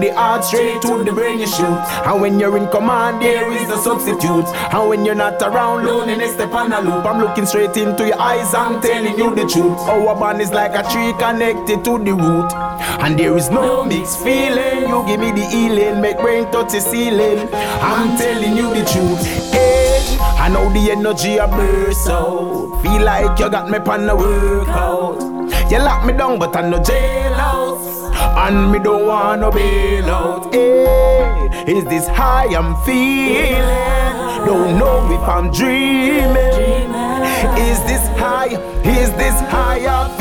the 0.06 0.14
heart, 0.14 0.44
straight 0.44 0.82
to 0.82 1.04
the 1.04 1.12
brain 1.12 1.40
you 1.40 1.48
shoot. 1.48 1.80
And 2.06 2.22
when 2.22 2.40
you're 2.40 2.58
in 2.58 2.68
command, 2.70 3.22
there 3.22 3.52
is 3.52 3.70
a 3.70 3.78
substitute. 3.78 4.48
And 4.74 4.90
when 4.90 5.06
you're 5.06 5.16
not 5.16 5.42
around, 5.42 5.86
loneliness 5.86 6.34
step 6.34 6.54
on 6.54 6.72
a 6.72 6.82
loop. 6.82 7.06
I'm 7.06 7.20
looking 7.22 7.46
straight 7.46 7.76
into 7.78 8.08
your 8.08 8.20
eyes, 8.20 8.54
I'm 8.54 8.82
telling 8.82 9.18
you 9.18 9.34
the 9.34 9.48
truth. 9.48 9.80
Our 9.90 10.16
bond 10.16 10.42
is 10.42 10.52
like 10.52 10.74
a 10.76 10.84
tree 10.92 11.14
connected 11.18 11.84
to 11.86 11.98
the 11.98 12.14
root. 12.14 12.52
And 13.04 13.18
there 13.18 13.36
is 13.36 13.50
no 13.50 13.84
mixed 13.84 14.24
feeling. 14.24 14.90
You 14.90 15.04
give 15.08 15.20
me 15.20 15.32
the 15.32 15.46
healing, 15.48 16.02
make 16.02 16.18
brain 16.18 16.46
touch 16.52 16.72
the 16.72 16.82
ceiling. 16.82 17.50
I'm 17.54 18.18
telling 18.18 18.56
you 18.56 18.70
the 18.74 18.86
truth. 18.86 19.26
Hey, 19.52 20.18
I 20.20 20.50
know 20.50 20.72
the 20.72 20.92
energy 20.92 21.40
I 21.40 21.48
burst 21.48 22.08
out. 22.10 22.82
Feel 22.82 23.04
like 23.04 23.40
you 23.40 23.50
got 23.50 23.70
me 23.70 23.80
pan 23.80 24.06
the 24.06 24.16
workout. 24.16 25.22
You 25.72 25.80
lock 25.80 26.06
me 26.06 26.14
down, 26.14 26.38
but 26.38 26.56
I 26.56 26.70
no 26.70 26.78
jailhouse. 26.80 27.35
And 28.38 28.72
me 28.72 28.80
don't 28.80 29.08
want 29.08 29.42
no 29.42 29.50
bailout. 29.50 30.54
Hey, 30.54 31.48
eh, 31.68 31.72
is 31.72 31.86
this 31.86 32.08
high 32.08 32.54
I'm 32.54 32.76
feeling? 32.84 33.54
Don't 34.46 34.78
know 34.78 35.10
if 35.12 35.28
I'm 35.28 35.52
dreaming. 35.52 36.36
Is 37.58 37.80
this 37.90 38.06
high? 38.20 38.58
Is 38.84 39.10
this 39.14 39.40
high 39.50 39.86
I 39.88 40.15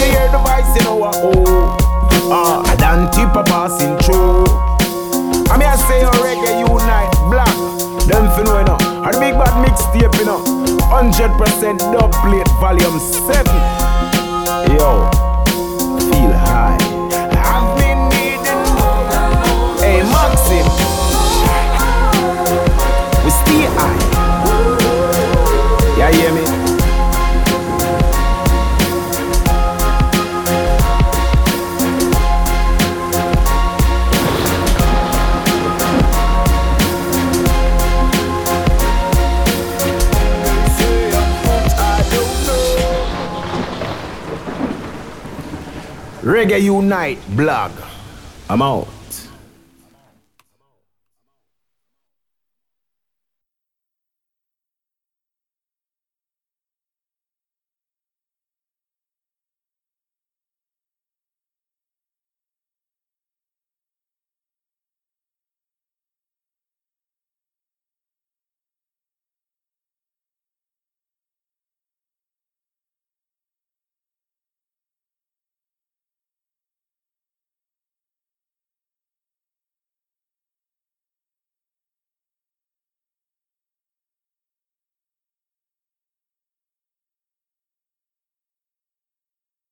you 0.00 0.06
hear 0.12 0.30
the 0.32 0.49
Unite 46.80 47.20
blog. 47.36 47.72
I'm 48.48 48.62
out. 48.62 48.88